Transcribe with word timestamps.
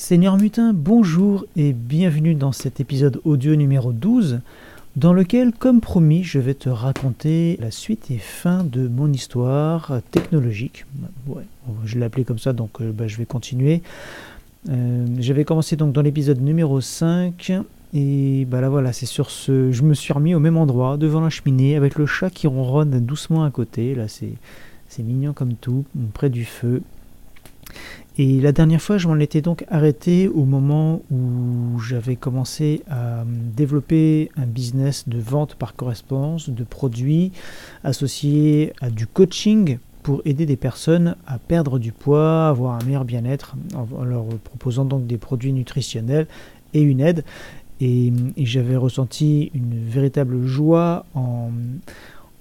Seigneur 0.00 0.38
Mutin, 0.38 0.72
bonjour 0.72 1.44
et 1.56 1.74
bienvenue 1.74 2.34
dans 2.34 2.52
cet 2.52 2.80
épisode 2.80 3.20
audio 3.24 3.54
numéro 3.54 3.92
12 3.92 4.40
dans 4.96 5.12
lequel, 5.12 5.52
comme 5.52 5.82
promis, 5.82 6.24
je 6.24 6.38
vais 6.38 6.54
te 6.54 6.70
raconter 6.70 7.58
la 7.60 7.70
suite 7.70 8.10
et 8.10 8.16
fin 8.16 8.64
de 8.64 8.88
mon 8.88 9.12
histoire 9.12 10.00
technologique. 10.10 10.86
Je 11.84 11.98
l'ai 11.98 12.06
appelé 12.06 12.24
comme 12.24 12.38
ça, 12.38 12.54
donc 12.54 12.80
euh, 12.80 12.92
bah, 12.92 13.08
je 13.08 13.18
vais 13.18 13.26
continuer. 13.26 13.82
Euh, 14.70 15.06
J'avais 15.18 15.44
commencé 15.44 15.76
donc 15.76 15.92
dans 15.92 16.02
l'épisode 16.02 16.40
numéro 16.40 16.80
5 16.80 17.52
et 17.92 18.46
bah 18.46 18.62
là 18.62 18.70
voilà, 18.70 18.94
c'est 18.94 19.06
sur 19.06 19.30
ce... 19.30 19.70
Je 19.70 19.82
me 19.82 19.92
suis 19.92 20.14
remis 20.14 20.34
au 20.34 20.40
même 20.40 20.56
endroit, 20.56 20.96
devant 20.96 21.20
la 21.20 21.30
cheminée, 21.30 21.76
avec 21.76 21.96
le 21.96 22.06
chat 22.06 22.30
qui 22.30 22.46
ronronne 22.46 23.00
doucement 23.00 23.44
à 23.44 23.50
côté. 23.50 23.94
Là, 23.94 24.06
c'est 24.08 25.02
mignon 25.02 25.34
comme 25.34 25.54
tout, 25.54 25.84
près 26.14 26.30
du 26.30 26.46
feu. 26.46 26.80
Et 28.18 28.40
la 28.40 28.52
dernière 28.52 28.82
fois, 28.82 28.98
je 28.98 29.08
m'en 29.08 29.18
étais 29.18 29.40
donc 29.40 29.64
arrêté 29.68 30.28
au 30.28 30.44
moment 30.44 31.02
où 31.10 31.78
j'avais 31.80 32.16
commencé 32.16 32.82
à 32.90 33.24
développer 33.26 34.30
un 34.36 34.46
business 34.46 35.08
de 35.08 35.18
vente 35.18 35.54
par 35.54 35.74
correspondance 35.74 36.50
de 36.50 36.64
produits 36.64 37.32
associés 37.84 38.72
à 38.80 38.90
du 38.90 39.06
coaching 39.06 39.78
pour 40.02 40.22
aider 40.24 40.46
des 40.46 40.56
personnes 40.56 41.14
à 41.26 41.38
perdre 41.38 41.78
du 41.78 41.92
poids, 41.92 42.48
avoir 42.48 42.74
un 42.74 42.84
meilleur 42.84 43.04
bien-être, 43.04 43.54
en 43.74 44.04
leur 44.04 44.24
proposant 44.44 44.84
donc 44.84 45.06
des 45.06 45.18
produits 45.18 45.52
nutritionnels 45.52 46.26
et 46.74 46.80
une 46.80 47.00
aide. 47.00 47.24
Et, 47.80 48.12
j'avais 48.36 48.76
ressenti 48.76 49.50
une 49.54 49.82
véritable 49.88 50.46
joie 50.46 51.06
en, 51.14 51.50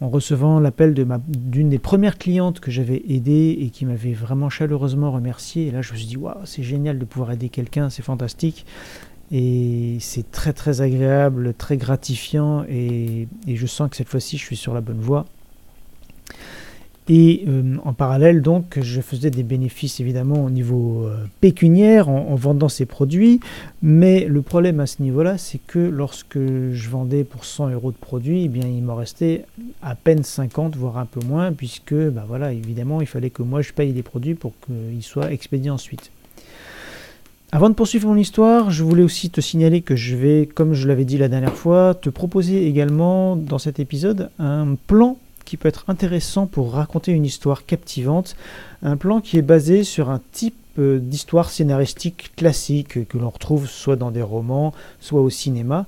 en 0.02 0.10
recevant 0.10 0.60
l'appel 0.60 0.94
d'une 0.94 1.70
des 1.70 1.80
premières 1.80 2.18
clientes 2.18 2.60
que 2.60 2.72
j'avais 2.72 3.04
aidées 3.10 3.58
et 3.60 3.70
qui 3.70 3.86
m'avait 3.86 4.14
vraiment 4.14 4.50
chaleureusement 4.50 5.12
remercié. 5.12 5.68
Et 5.68 5.72
là, 5.72 5.82
je 5.82 5.92
me 5.92 5.98
suis 5.98 6.08
dit, 6.08 6.18
waouh, 6.18 6.46
c'est 6.46 6.64
génial 6.64 6.98
de 7.00 7.06
pouvoir 7.06 7.32
aider 7.32 7.50
quelqu'un, 7.50 7.90
c'est 7.90 8.04
fantastique. 8.04 8.66
Et 9.32 9.98
c'est 10.00 10.32
très 10.32 10.54
très 10.54 10.82
agréable, 10.82 11.54
très 11.54 11.78
gratifiant 11.78 12.64
et 12.68 13.28
je 13.48 13.66
sens 13.68 13.90
que 13.90 13.96
cette 13.96 14.10
fois-ci, 14.10 14.38
je 14.38 14.44
suis 14.44 14.56
sur 14.56 14.74
la 14.74 14.82
bonne 14.82 15.02
voie. 15.02 15.26
Et 17.12 17.44
euh, 17.48 17.76
en 17.84 17.94
parallèle, 17.94 18.44
donc, 18.44 18.78
je 18.80 19.02
faisais 19.02 19.32
des 19.32 19.42
bénéfices 19.42 20.00
évidemment 20.00 20.46
au 20.46 20.52
niveau 20.52 21.06
euh, 21.06 21.26
pécuniaire 21.42 22.08
en, 22.08 22.36
vendant 22.36 22.70
ces 22.70 22.86
produits. 22.86 23.40
Mais 23.82 24.26
le 24.26 24.44
problème 24.44 24.80
à 24.80 24.86
ce 24.86 25.02
niveau-là, 25.02 25.40
c'est 25.40 25.60
que 25.66 25.80
lorsque 25.80 26.38
je 26.38 26.90
vendais 26.90 27.24
pour 27.24 27.46
100 27.46 27.70
euros 27.70 27.92
de 27.92 27.98
produits, 27.98 28.44
eh 28.46 28.48
bien, 28.48 28.68
il 28.68 28.84
m'en 28.84 28.94
restait 28.94 29.46
à 29.82 29.96
peine 29.96 30.22
50, 30.22 30.76
voire 30.76 31.00
un 31.00 31.08
peu 31.08 31.20
moins, 31.26 31.52
puisque, 31.52 31.96
bah 31.96 32.26
voilà, 32.28 32.54
évidemment, 32.54 33.02
il 33.02 33.08
fallait 33.08 33.32
que 33.32 33.42
moi 33.42 33.64
je 33.64 33.74
paye 33.74 33.92
les 33.92 34.04
produits 34.04 34.36
pour 34.36 34.54
qu'ils 34.66 35.04
soient 35.04 35.32
expédiés 35.32 35.72
ensuite. 35.72 36.12
Avant 37.52 37.72
de 37.72 37.74
poursuivre 37.74 38.08
mon 38.08 38.16
histoire, 38.16 38.70
je 38.70 38.84
voulais 38.84 39.02
aussi 39.02 39.32
te 39.32 39.42
signaler 39.42 39.82
que 39.82 39.96
je 39.96 40.16
vais, 40.16 40.46
comme 40.46 40.76
je 40.76 40.88
l'avais 40.88 41.06
dit 41.06 41.18
la 41.18 41.30
dernière 41.30 41.56
fois, 41.56 41.96
te 41.96 42.12
proposer 42.12 42.68
également 42.68 43.36
dans 43.36 43.58
cet 43.58 43.80
épisode 43.80 44.30
un 44.38 44.76
plan 44.86 45.18
qui 45.50 45.58
peut 45.58 45.68
être 45.68 45.86
intéressant 45.88 46.46
pour 46.46 46.74
raconter 46.74 47.12
une 47.12 47.26
histoire 47.26 47.66
captivante, 47.66 48.36
un 48.84 48.98
plan 48.98 49.20
qui 49.20 49.38
est 49.40 49.42
basé 49.42 49.84
sur 49.84 50.12
un 50.12 50.22
type 50.32 50.54
euh, 50.78 51.00
d'histoire 51.00 51.50
scénaristique 51.50 52.32
classique 52.36 53.08
que 53.08 53.18
l'on 53.18 53.32
retrouve 53.32 53.68
soit 53.68 53.96
dans 53.96 54.12
des 54.12 54.22
romans, 54.22 54.76
soit 55.00 55.22
au 55.22 55.32
cinéma. 55.32 55.88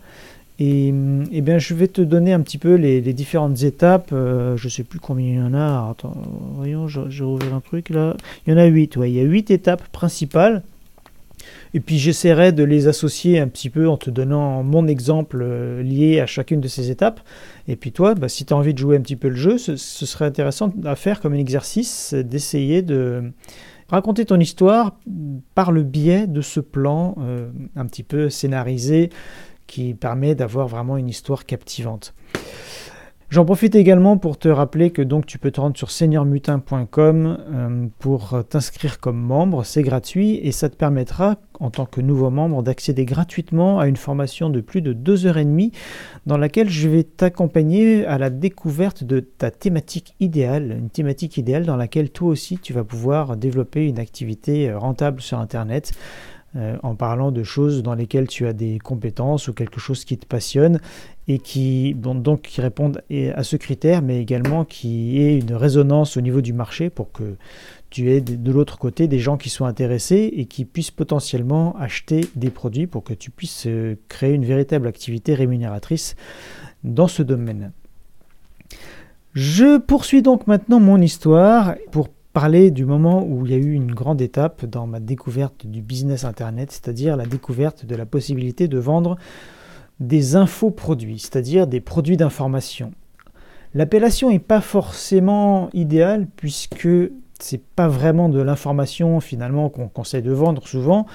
Et, 0.58 0.94
eh 1.32 1.42
bien, 1.42 1.60
je 1.60 1.76
vais 1.76 1.88
te 1.88 2.02
donner 2.02 2.34
un 2.34 2.42
petit 2.42 2.58
peu 2.58 2.74
les, 2.74 3.02
différentes 3.14 3.62
étapes. 3.62 4.10
Euh, 4.14 4.58
je 4.58 4.66
ne 4.66 4.70
sais 4.72 4.84
plus 4.84 5.00
combien 5.00 5.28
il 5.28 5.36
y 5.36 5.42
en 5.42 5.54
a. 5.54 5.92
Attends, 5.92 6.18
voyons, 6.56 6.88
j'ai 6.88 7.24
ouvert 7.24 7.54
un 7.54 7.62
truc 7.62 7.90
là. 7.90 8.16
Il 8.46 8.54
y 8.54 8.56
en 8.56 8.58
a 8.58 8.66
huit. 8.66 8.96
Ouais, 8.98 9.12
il 9.12 9.16
y 9.16 9.20
a 9.20 9.24
huit 9.24 9.52
étapes 9.52 9.88
principales. 9.92 10.64
Et 11.74 11.80
puis 11.80 11.98
j'essaierai 11.98 12.52
de 12.52 12.64
les 12.64 12.88
associer 12.88 13.40
un 13.40 13.48
petit 13.48 13.70
peu 13.70 13.88
en 13.88 13.98
te 13.98 14.10
donnant 14.10 14.64
mon 14.64 14.88
exemple 14.88 15.40
euh, 15.42 15.82
lié 15.82 16.20
à 16.20 16.26
chacune 16.26 16.62
de 16.62 16.68
ces 16.68 16.92
étapes. 16.92 17.22
Et 17.68 17.76
puis 17.76 17.92
toi, 17.92 18.16
bah, 18.16 18.30
si 18.30 18.46
tu 18.46 18.54
as 18.54 18.58
envie 18.58 18.74
de 18.74 18.80
jouer 18.80 18.98
un 18.98 19.02
petit 19.02 19.16
peu 19.16 19.30
le 19.30 19.36
jeu, 19.36 19.58
ce, 19.58 19.76
serait 19.78 20.26
intéressant 20.26 20.74
à 20.86 20.96
faire 20.96 21.22
comme 21.22 21.34
un 21.34 21.38
exercice, 21.38 22.14
d'essayer 22.14 22.82
de 22.82 23.32
raconter 23.90 24.26
ton 24.26 24.40
histoire 24.40 24.98
par 25.56 25.72
le 25.72 25.84
biais 25.84 26.28
de 26.28 26.42
ce 26.42 26.60
plan 26.60 27.16
euh, 27.20 27.50
un 27.76 27.86
petit 27.86 28.04
peu 28.04 28.30
scénarisé 28.30 29.10
qui 29.68 29.94
permet 29.94 30.36
d'avoir 30.36 30.68
vraiment 30.68 30.98
une 30.98 31.08
histoire 31.08 31.46
captivante. 31.46 32.14
J'en 33.32 33.46
profite 33.46 33.76
également 33.76 34.18
pour 34.18 34.38
te 34.38 34.50
rappeler 34.50 34.92
que 34.92 35.02
donc 35.02 35.26
tu 35.26 35.40
peux 35.40 35.52
te 35.52 35.62
rendre 35.62 35.78
sur 35.78 35.90
seigneurmutin.com 35.90 37.38
euh, 37.40 37.88
pour 37.98 38.44
t'inscrire 38.50 39.00
comme 39.00 39.22
membre, 39.22 39.64
c'est 39.64 39.84
gratuit 39.84 40.36
et 40.44 40.52
ça 40.52 40.68
te 40.68 40.76
permettra 40.76 41.38
en 41.62 41.70
tant 41.70 41.86
que 41.86 42.02
nouveau 42.02 42.30
membre 42.30 42.62
d'accéder 42.62 43.06
gratuitement 43.06 43.80
à 43.80 43.88
une 43.88 43.96
formation 43.96 44.50
de 44.50 44.60
plus 44.60 44.82
de 44.82 44.92
deux 44.92 45.28
heures 45.28 45.38
et 45.38 45.46
demie 45.46 45.72
dans 46.26 46.38
laquelle 46.38 46.70
je 46.70 46.90
vais 46.90 47.04
t'accompagner 47.04 48.06
à 48.06 48.18
la 48.18 48.30
découverte 48.30 49.06
de 49.06 49.22
ta 49.22 49.50
thématique 49.50 50.14
idéale, 50.20 50.76
une 50.78 50.90
thématique 50.90 51.38
idéale 51.38 51.66
dans 51.66 51.78
laquelle 51.78 52.10
toi 52.10 52.28
aussi 52.28 52.58
tu 52.58 52.74
vas 52.74 52.84
pouvoir 52.84 53.38
développer 53.38 53.88
une 53.88 54.00
activité 54.00 54.74
rentable 54.74 55.22
sur 55.22 55.40
Internet 55.40 55.94
euh, 56.56 56.78
en 56.84 56.96
parlant 56.96 57.32
de 57.32 57.44
choses 57.44 57.82
dans 57.82 57.94
lesquelles 57.94 58.28
tu 58.28 58.46
as 58.46 58.54
des 58.54 58.78
compétences 58.78 59.48
ou 59.48 59.54
quelque 59.54 59.80
chose 59.80 60.04
qui 60.04 60.18
te 60.18 60.26
passionne 60.26 60.82
et 61.30 61.40
qui, 61.40 61.96
qui 62.44 62.62
répondent 62.62 63.02
à 63.36 63.44
ce 63.44 63.56
critère, 63.56 64.02
mais 64.02 64.20
également 64.20 64.66
qui 64.66 65.22
ait 65.22 65.40
une 65.40 65.54
résonance 65.54 66.18
au 66.18 66.22
niveau 66.22 66.42
du 66.42 66.52
marché 66.52 66.90
pour 66.90 67.12
que 67.12 67.36
tu 67.90 68.12
aies 68.12 68.22
de 68.22 68.52
l'autre 68.52 68.78
côté 68.78 69.08
des 69.08 69.20
gens 69.20 69.38
qui 69.38 69.50
soient 69.50 69.68
intéressés 69.68 70.32
et 70.36 70.46
qui 70.46 70.66
puissent 70.66 70.92
potentiellement 70.92 71.76
acheter 71.78 72.26
des 72.36 72.50
produits 72.50 72.88
pour 72.88 73.04
que 73.04 73.14
tu 73.14 73.32
puisses 73.32 73.68
euh, 73.68 73.96
créer 74.08 74.34
une 74.34 74.46
véritable 74.46 74.88
activité 74.88 75.34
rémunératrice 75.36 76.16
dans 76.84 77.08
ce 77.08 77.22
domaine. 77.24 77.72
Je 79.34 79.78
poursuis 79.78 80.22
donc 80.22 80.48
maintenant 80.48 80.80
mon 80.80 81.00
histoire 81.00 81.76
pour 81.92 82.10
parler 82.34 82.72
du 82.72 82.86
moment 82.86 83.24
où 83.24 83.46
il 83.46 83.52
y 83.52 83.56
a 83.56 83.58
eu 83.58 83.74
une 83.74 83.94
grande 83.94 84.22
étape 84.22 84.66
dans 84.66 84.88
ma 84.88 85.00
découverte 85.00 85.68
du 85.68 85.82
business 85.82 86.24
Internet, 86.24 86.72
c'est-à-dire 86.72 87.18
la 87.18 87.26
découverte 87.26 87.86
de 87.86 87.96
la 87.96 88.06
possibilité 88.06 88.68
de 88.68 88.78
vendre 88.78 89.18
des 90.00 90.36
infoproduits, 90.36 91.20
c'est-à-dire 91.20 91.68
des 91.68 91.82
produits 91.82 92.18
d'information. 92.18 92.92
L'appellation 93.74 94.30
n'est 94.30 94.40
pas 94.40 94.62
forcément 94.62 95.70
idéale 95.74 96.28
puisque 96.36 96.90
c'est 97.40 97.64
pas 97.64 97.88
vraiment 97.88 98.30
de 98.30 98.42
l'information 98.42 99.20
finalement 99.20 99.70
qu'on 99.70 99.88
conseille 99.88 100.22
de 100.22 100.32
vendre 100.32 100.68
souvent, 100.68 101.06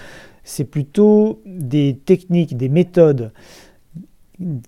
c'est 0.44 0.64
plutôt 0.64 1.42
des 1.44 2.00
techniques, 2.04 2.56
des 2.56 2.68
méthodes 2.68 3.32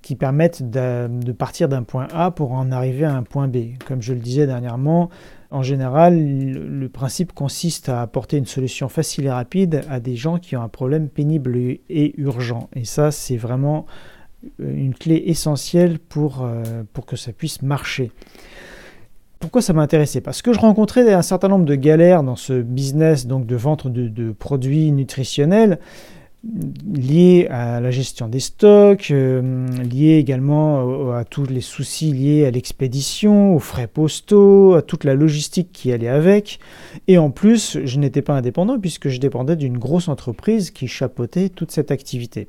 qui 0.03 0.17
permettent 0.17 0.69
de, 0.69 1.33
partir 1.33 1.69
d'un 1.69 1.83
point 1.83 2.09
A 2.13 2.31
pour 2.31 2.53
en 2.53 2.73
arriver 2.73 3.05
à 3.05 3.15
un 3.15 3.23
point 3.23 3.49
B. 3.49 3.79
Comme 3.87 4.03
je 4.03 4.15
le 4.15 4.21
disais 4.21 4.47
dernièrement, 4.47 5.11
en 5.51 5.63
général, 5.63 6.19
le 6.19 6.89
principe 6.89 7.33
consiste 7.33 7.89
à 7.89 8.03
apporter 8.03 8.37
une 8.37 8.47
solution 8.47 8.89
facile 8.89 9.27
et 9.27 9.31
rapide 9.31 9.83
à 9.89 9.99
des 9.99 10.15
gens 10.15 10.39
qui 10.39 10.57
ont 10.57 10.63
un 10.63 10.69
problème 10.69 11.09
pénible 11.09 11.57
et 11.57 12.15
urgent. 12.21 12.69
Et 12.75 12.85
ça, 12.85 13.11
c'est 13.11 13.39
vraiment 13.39 13.87
euh, 14.61 14.75
une 14.75 14.95
clé 14.95 15.23
essentielle 15.27 15.99
pour, 15.99 16.43
euh, 16.43 16.83
pour 16.93 17.07
que 17.07 17.17
ça 17.17 17.33
puisse 17.33 17.63
marcher. 17.63 18.13
Pourquoi 19.41 19.63
ça 19.63 19.73
m'a 19.73 19.83
intéressé 19.83 20.21
Parce 20.21 20.43
que 20.43 20.53
je 20.53 20.59
rencontrais 20.59 21.13
un 21.15 21.23
certain 21.23 21.49
nombre 21.49 21.65
de 21.65 21.77
galères 21.77 22.23
dans 22.23 22.37
ce 22.37 22.61
business 22.61 23.27
donc 23.27 23.47
de 23.47 23.57
vente 23.57 23.87
de 23.87 24.33
produits 24.33 24.91
nutritionnels 24.91 25.79
lié 26.45 27.49
à 27.51 27.81
la 27.81 27.91
gestion 27.91 28.29
des 28.29 28.39
stocks, 28.41 29.11
euh, 29.11 29.67
lié 29.83 30.19
également 30.19 31.13
à, 31.13 31.25
tous 31.25 31.47
les 31.47 31.61
soucis 31.61 32.13
liés 32.13 32.47
à 32.47 32.51
l'expédition, 32.51 33.55
aux 33.55 33.59
frais 33.59 33.89
postaux, 33.89 34.75
à 34.75 34.83
toute 34.83 35.05
la 35.05 35.15
logistique 35.15 35.71
qui 35.73 35.93
allait 35.93 36.09
avec. 36.09 36.61
Et 37.09 37.19
en 37.19 37.31
plus, 37.31 37.79
je 37.85 37.99
n'étais 37.99 38.23
pas 38.23 38.35
indépendant 38.35 38.79
puisque 38.79 39.09
je 39.09 39.19
dépendais 39.19 39.57
d'une 39.57 39.79
grosse 39.79 40.09
entreprise 40.09 40.71
qui 40.71 40.87
chapeautait 40.87 41.49
toute 41.49 41.73
cette 41.73 41.91
activité. 41.91 42.47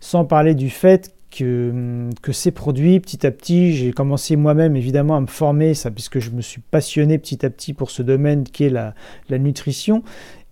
Sans 0.00 0.24
parler 0.24 0.54
du 0.54 0.70
fait 0.70 1.12
que, 1.30 2.08
que, 2.22 2.32
ces 2.32 2.52
produits, 2.52 2.98
petit 3.00 3.26
à 3.26 3.30
petit, 3.30 3.74
j'ai 3.74 3.92
commencé 3.92 4.36
moi-même 4.36 4.76
évidemment 4.76 5.16
à 5.16 5.20
me 5.20 5.26
former, 5.26 5.74
ça, 5.74 5.90
puisque 5.90 6.20
je 6.20 6.30
me 6.30 6.40
suis 6.40 6.62
passionné 6.62 7.18
petit 7.18 7.44
à 7.44 7.50
petit 7.50 7.74
pour 7.74 7.90
ce 7.90 8.02
domaine 8.02 8.44
qui 8.44 8.64
est 8.64 8.70
la 8.70 8.94
nutrition 9.38 10.02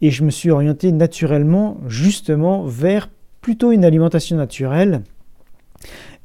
et 0.04 0.10
je 0.10 0.22
me 0.22 0.28
suis 0.28 0.50
orienté 0.50 0.92
naturellement 0.92 1.78
justement 1.86 2.62
vers 2.64 3.08
plutôt 3.40 3.72
une 3.72 3.86
alimentation 3.86 4.36
naturelle. 4.36 5.00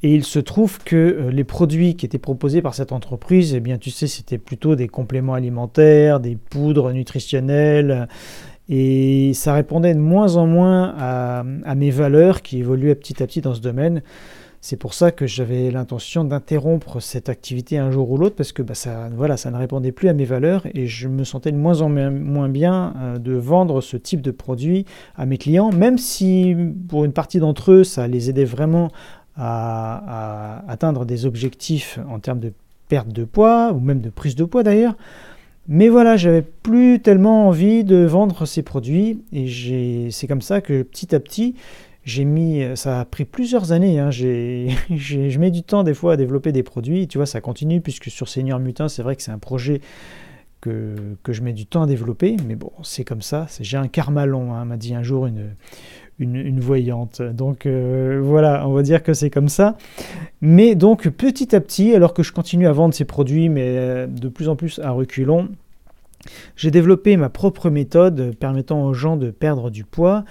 Et 0.02 0.14
il 0.14 0.22
se 0.22 0.38
trouve 0.38 0.78
que 0.84 0.96
euh, 0.96 1.30
les 1.30 1.44
produits 1.44 1.96
qui 1.96 2.04
étaient 2.04 2.18
proposés 2.18 2.60
par 2.60 2.74
cette 2.74 2.92
entreprise, 2.92 3.54
eh 3.54 3.60
bien 3.60 3.78
tu 3.78 3.90
sais, 3.90 4.06
c'était 4.06 4.36
plutôt 4.36 4.76
des 4.76 4.86
compléments 4.86 5.32
alimentaires, 5.32 6.20
des 6.20 6.36
poudres 6.36 6.92
nutritionnelles, 6.92 8.06
et 8.68 9.32
ça 9.32 9.54
répondait 9.54 9.94
de 9.94 9.98
moins 9.98 10.36
en 10.36 10.46
moins 10.46 10.94
à, 10.98 11.42
à 11.64 11.74
mes 11.74 11.90
valeurs 11.90 12.42
qui 12.42 12.58
évoluaient 12.58 12.94
petit 12.94 13.22
à 13.22 13.26
petit 13.26 13.40
dans 13.40 13.54
ce 13.54 13.62
domaine. 13.62 14.02
C'est 14.62 14.76
pour 14.76 14.92
ça 14.92 15.10
que 15.10 15.26
j'avais 15.26 15.70
l'intention 15.70 16.22
d'interrompre 16.22 17.00
cette 17.00 17.30
activité 17.30 17.78
un 17.78 17.90
jour 17.90 18.10
ou 18.10 18.18
l'autre 18.18 18.36
parce 18.36 18.52
que 18.52 18.60
bah, 18.60 18.74
ça, 18.74 19.08
voilà, 19.14 19.38
ça 19.38 19.50
ne 19.50 19.56
répondait 19.56 19.90
plus 19.90 20.10
à 20.10 20.12
mes 20.12 20.26
valeurs 20.26 20.66
et 20.74 20.86
je 20.86 21.08
me 21.08 21.24
sentais 21.24 21.50
de 21.50 21.56
moins 21.56 21.80
en 21.80 21.88
moins 21.88 22.50
bien 22.50 22.92
euh, 22.98 23.18
de 23.18 23.32
vendre 23.32 23.80
ce 23.80 23.96
type 23.96 24.20
de 24.20 24.30
produit 24.30 24.84
à 25.16 25.24
mes 25.24 25.38
clients, 25.38 25.72
même 25.72 25.96
si 25.96 26.54
pour 26.88 27.06
une 27.06 27.12
partie 27.12 27.38
d'entre 27.38 27.72
eux, 27.72 27.84
ça 27.84 28.06
les 28.06 28.28
aidait 28.28 28.44
vraiment 28.44 28.90
à, 29.34 30.62
atteindre 30.68 31.06
des 31.06 31.24
objectifs 31.24 31.98
en 32.10 32.18
termes 32.18 32.40
de 32.40 32.52
perte 32.88 33.08
de 33.08 33.24
poids 33.24 33.72
ou 33.72 33.80
même 33.80 34.02
de 34.02 34.10
prise 34.10 34.34
de 34.34 34.44
poids 34.44 34.62
d'ailleurs. 34.62 34.94
Mais 35.68 35.88
voilà, 35.88 36.18
j'avais 36.18 36.42
plus 36.42 37.00
tellement 37.00 37.48
envie 37.48 37.82
de 37.82 38.04
vendre 38.04 38.44
ces 38.44 38.62
produits 38.62 39.22
et 39.32 40.10
c'est 40.10 40.26
comme 40.26 40.42
ça 40.42 40.60
que 40.60 40.82
petit 40.82 41.14
à 41.14 41.20
petit, 41.20 41.54
j'ai 42.04 42.24
mis, 42.24 42.64
ça 42.76 43.00
a 43.00 43.04
pris 43.04 43.24
plusieurs 43.24 43.72
années. 43.72 43.98
Hein, 43.98 44.10
je 44.10 45.38
mets 45.38 45.50
du 45.50 45.62
temps 45.62 45.82
des 45.82 45.94
fois 45.94 46.14
à 46.14 46.16
développer 46.16 46.52
des 46.52 46.62
produits. 46.62 47.08
Tu 47.08 47.18
vois, 47.18 47.26
ça 47.26 47.40
continue 47.40 47.80
puisque 47.80 48.10
sur 48.10 48.28
Seigneur 48.28 48.58
Mutin, 48.58 48.88
c'est 48.88 49.02
vrai 49.02 49.16
que 49.16 49.22
c'est 49.22 49.32
un 49.32 49.38
projet 49.38 49.80
que, 50.60 51.16
je 51.28 51.40
mets 51.42 51.52
du 51.52 51.66
temps 51.66 51.82
à 51.82 51.86
développer. 51.86 52.36
Mais 52.46 52.54
bon, 52.54 52.72
c'est 52.82 53.04
comme 53.04 53.22
ça. 53.22 53.46
J'ai 53.60 53.76
un 53.76 53.88
karma 53.88 54.26
long, 54.26 54.54
hein, 54.54 54.64
m'a 54.64 54.76
dit 54.76 54.94
un 54.94 55.02
jour 55.02 55.26
une, 55.26 55.54
une, 56.18 56.60
voyante. 56.60 57.22
Donc 57.22 57.66
euh, 57.66 58.20
voilà, 58.22 58.66
on 58.68 58.72
va 58.72 58.82
dire 58.82 59.02
que 59.02 59.14
c'est 59.14 59.30
comme 59.30 59.48
ça. 59.48 59.76
Mais 60.40 60.74
donc 60.74 61.08
petit 61.08 61.54
à 61.54 61.60
petit, 61.60 61.94
alors 61.94 62.14
que 62.14 62.22
je 62.22 62.32
continue 62.32 62.66
à 62.66 62.72
vendre 62.72 62.94
ces 62.94 63.04
produits, 63.04 63.48
mais 63.48 63.66
euh, 63.66 64.06
de 64.06 64.28
plus 64.28 64.48
en 64.48 64.56
plus 64.56 64.78
à 64.80 64.90
reculons, 64.90 65.48
j'ai 66.56 66.70
développé 66.70 67.16
ma 67.16 67.30
propre 67.30 67.70
méthode 67.70 68.36
permettant 68.38 68.84
aux 68.84 68.92
gens 68.92 69.16
de 69.16 69.30
perdre 69.30 69.70
du 69.70 69.84
poids 69.84 70.24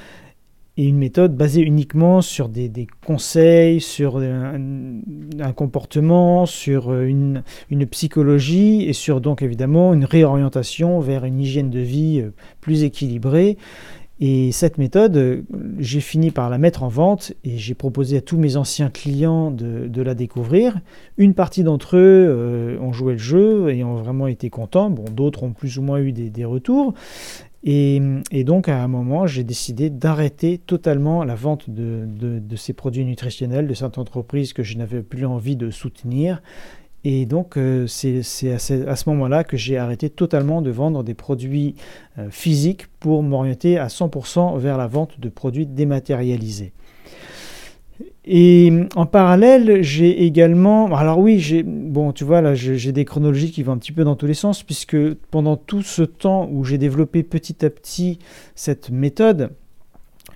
et 0.79 0.85
une 0.85 0.97
méthode 0.97 1.35
basée 1.35 1.59
uniquement 1.59 2.21
sur 2.21 2.47
des, 2.47 2.87
conseils, 3.05 3.81
sur 3.81 4.17
un, 4.17 5.51
comportement, 5.53 6.45
sur 6.45 6.93
une, 7.01 7.43
une, 7.69 7.85
psychologie 7.85 8.83
et 8.83 8.93
sur 8.93 9.19
donc 9.19 9.41
évidemment 9.41 9.93
une 9.93 10.05
réorientation 10.05 11.01
vers 11.01 11.25
une 11.25 11.37
hygiène 11.41 11.69
de 11.69 11.79
vie 11.79 12.21
euh, 12.21 12.31
plus 12.61 12.83
équilibrée. 12.83 13.57
Et 14.21 14.51
cette 14.51 14.77
méthode, 14.77 15.45
j'ai 15.79 16.01
fini 16.01 16.31
par 16.31 16.49
la 16.49 16.57
mettre 16.57 16.83
en 16.83 16.89
vente 16.89 17.31
et 17.45 17.57
j'ai 17.57 17.73
proposé 17.73 18.17
à 18.17 18.21
tous 18.21 18.37
mes 18.37 18.57
anciens 18.57 18.89
clients 18.89 19.49
de, 19.49 20.01
la 20.01 20.13
découvrir. 20.13 20.79
Une 21.17 21.33
partie 21.33 21.63
d'entre 21.63 21.95
eux 21.95 22.25
euh, 22.27 22.77
ont 22.79 22.91
joué 22.91 23.13
le 23.13 23.19
jeu 23.19 23.69
et 23.69 23.81
ont 23.85 23.95
vraiment 23.95 24.27
été 24.27 24.49
contents. 24.49 24.89
Bon, 24.89 25.05
d'autres 25.09 25.43
ont 25.43 25.53
plus 25.53 25.77
ou 25.77 25.83
moins 25.83 25.99
eu 25.99 26.11
des, 26.11 26.45
retours. 26.45 26.93
Et, 27.63 27.99
donc 28.45 28.69
à 28.69 28.81
un 28.81 28.87
moment, 28.87 29.27
j'ai 29.27 29.43
décidé 29.43 29.89
d'arrêter 29.89 30.57
totalement 30.57 31.23
la 31.23 31.35
vente 31.35 31.69
de, 31.69 32.55
ces 32.55 32.73
produits 32.73 33.05
nutritionnels 33.05 33.67
de 33.67 33.73
cette 33.73 33.97
entreprise 33.97 34.53
que 34.53 34.63
je 34.63 34.77
n'avais 34.77 35.01
plus 35.01 35.25
envie 35.25 35.55
de 35.55 35.69
soutenir 35.69 36.41
et 37.05 37.25
donc, 37.25 37.57
euh, 37.57 37.87
c'est 37.87 38.19
à 38.51 38.59
ce, 38.59 39.09
moment-là 39.09 39.45
que 39.45 39.55
j'ai 39.55 39.77
arrêté 39.77 40.09
totalement 40.09 40.61
de 40.61 40.69
vendre 40.69 41.03
des 41.03 41.13
produits 41.13 41.75
euh, 42.17 42.29
physiques 42.29 42.87
pour 42.99 43.23
m'orienter 43.23 43.77
à 43.77 43.87
100% 43.87 44.57
vers 44.57 44.77
la 44.77 44.87
vente 44.87 45.19
de 45.19 45.29
produits 45.29 45.65
dématérialisés. 45.65 46.73
Et 48.31 48.71
en 48.95 49.07
parallèle, 49.07 49.81
j'ai 49.81 50.23
également. 50.23 50.95
Alors, 50.95 51.17
oui, 51.17 51.39
j'ai. 51.39 51.63
Bon, 51.63 52.13
tu 52.13 52.23
vois, 52.23 52.41
là, 52.41 52.53
j'ai 52.53 52.91
des 52.91 53.03
chronologies 53.03 53.51
qui 53.51 53.63
vont 53.63 53.71
un 53.71 53.79
petit 53.79 53.91
peu 53.91 54.03
dans 54.03 54.15
tous 54.15 54.27
les 54.27 54.35
sens, 54.35 54.61
puisque 54.61 55.15
pendant 55.31 55.57
tout 55.57 55.81
ce 55.81 56.03
temps 56.03 56.47
où 56.51 56.63
j'ai 56.63 56.77
développé 56.77 57.23
petit 57.23 57.65
à 57.65 57.71
petit 57.71 58.19
cette 58.53 58.91
méthode, 58.91 59.49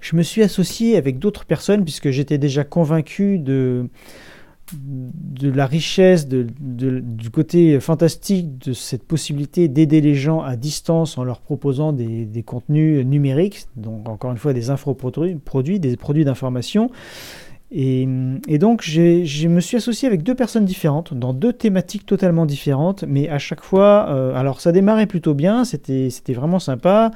je 0.01 0.15
me 0.15 0.23
suis 0.23 0.41
associé 0.41 0.97
avec 0.97 1.19
d'autres 1.19 1.45
personnes, 1.45 1.83
puisque 1.83 2.09
j'étais 2.09 2.39
déjà 2.39 2.63
convaincu 2.63 3.37
de 3.37 3.87
de 4.73 5.51
la 5.51 5.67
richesse, 5.67 6.27
de, 6.27 6.47
du 6.49 7.29
côté 7.29 7.79
fantastique 7.79 8.57
de 8.57 8.73
cette 8.73 9.03
possibilité 9.03 9.67
d'aider 9.67 10.01
les 10.01 10.15
gens 10.15 10.41
à 10.41 10.55
distance 10.55 11.17
en 11.17 11.23
leur 11.23 11.41
proposant 11.41 11.93
des, 11.93 12.43
contenus 12.43 13.05
numériques, 13.05 13.67
donc 13.75 14.07
encore 14.09 14.31
une 14.31 14.37
fois 14.37 14.53
des 14.53 14.71
infoproduits, 14.71 15.35
produits, 15.35 15.79
des 15.79 15.95
produits 15.95 16.25
d'information. 16.25 16.89
Et, 17.75 18.05
donc 18.59 18.83
je 18.83 19.47
me 19.47 19.59
suis 19.59 19.77
associé 19.77 20.07
avec 20.07 20.21
deux 20.21 20.35
personnes 20.35 20.65
différentes, 20.65 21.15
dans 21.15 21.33
deux 21.33 21.53
thématiques 21.53 22.05
totalement 22.05 22.45
différentes, 22.45 23.03
mais 23.07 23.29
à 23.29 23.39
chaque 23.39 23.61
fois, 23.61 24.07
euh, 24.09 24.35
alors 24.35 24.61
ça 24.61 24.71
démarrait 24.71 25.07
plutôt 25.07 25.33
bien, 25.33 25.65
c'était 25.65 26.11
vraiment 26.29 26.59
sympa. 26.59 27.09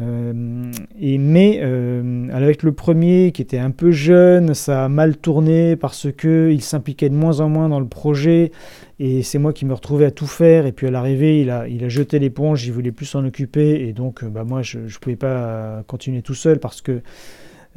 Euh, 0.00 0.70
et 1.00 1.18
mais 1.18 1.58
euh, 1.62 2.28
avec 2.32 2.62
le 2.62 2.70
premier 2.70 3.32
qui 3.32 3.42
était 3.42 3.58
un 3.58 3.72
peu 3.72 3.90
jeune, 3.90 4.54
ça 4.54 4.84
a 4.84 4.88
mal 4.88 5.16
tourné 5.16 5.74
parce 5.74 6.06
que 6.16 6.50
il 6.52 6.62
s'impliquait 6.62 7.08
de 7.08 7.16
moins 7.16 7.40
en 7.40 7.48
moins 7.48 7.68
dans 7.68 7.80
le 7.80 7.88
projet 7.88 8.52
et 9.00 9.24
c'est 9.24 9.38
moi 9.38 9.52
qui 9.52 9.66
me 9.66 9.74
retrouvais 9.74 10.04
à 10.06 10.10
tout 10.12 10.28
faire. 10.28 10.66
Et 10.66 10.72
puis 10.72 10.86
à 10.86 10.92
l'arrivée, 10.92 11.40
il 11.40 11.50
a, 11.50 11.88
jeté 11.88 12.20
l'éponge, 12.20 12.64
il 12.64 12.72
voulait 12.72 12.92
plus 12.92 13.06
s'en 13.06 13.24
occuper 13.24 13.88
et 13.88 13.92
donc 13.92 14.24
bah, 14.24 14.44
moi 14.44 14.62
je 14.62 14.78
ne 14.78 14.98
pouvais 15.00 15.16
pas 15.16 15.82
continuer 15.88 16.22
tout 16.22 16.34
seul 16.34 16.60
parce 16.60 16.80
que 16.80 17.02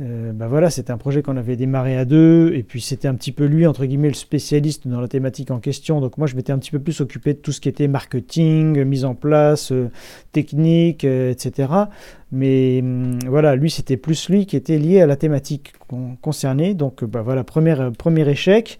euh, 0.02 0.32
bah 0.34 0.48
voilà, 0.48 0.72
c'était 0.72 0.92
un 0.92 0.98
projet 0.98 1.22
qu'on 1.22 1.38
avait 1.38 1.56
démarré 1.56 1.96
à 1.96 2.04
deux, 2.04 2.52
et 2.56 2.64
puis 2.64 2.82
c'était 2.82 3.08
un 3.08 3.14
petit 3.14 3.32
peu 3.32 3.46
lui, 3.46 3.68
entre 3.68 3.86
guillemets, 3.86 4.08
le 4.08 4.16
spécialiste 4.16 4.88
dans 4.88 5.00
la 5.00 5.08
thématique 5.08 5.52
en 5.52 5.60
question. 5.60 6.02
Donc 6.02 6.18
moi, 6.18 6.26
je 6.26 6.36
m'étais 6.36 6.52
un 6.52 6.58
petit 6.58 6.72
peu 6.72 6.80
plus 6.80 7.00
occupé 7.00 7.34
de 7.34 7.40
tout 7.40 7.52
ce 7.52 7.62
qui 7.62 7.70
était 7.70 7.88
marketing, 7.88 8.84
mise 8.86 9.06
en 9.06 9.14
place, 9.14 9.72
euh, 9.72 9.92
technique, 10.32 11.06
euh, 11.06 11.32
etc. 11.32 11.70
Mais 12.34 12.80
hum, 12.82 13.20
voilà, 13.28 13.56
lui, 13.56 13.70
c'était 13.70 13.96
plus 13.96 14.28
lui 14.28 14.48
qui 14.48 14.56
était 14.56 14.80
lié 14.80 15.02
à 15.02 15.06
la 15.06 15.16
thématique 15.16 15.74
concernée. 16.22 16.74
Donc 16.74 17.04
bah 17.06 17.22
voilà, 17.22 17.44
premier, 17.44 17.76
premier 17.98 18.28
échec. 18.28 18.80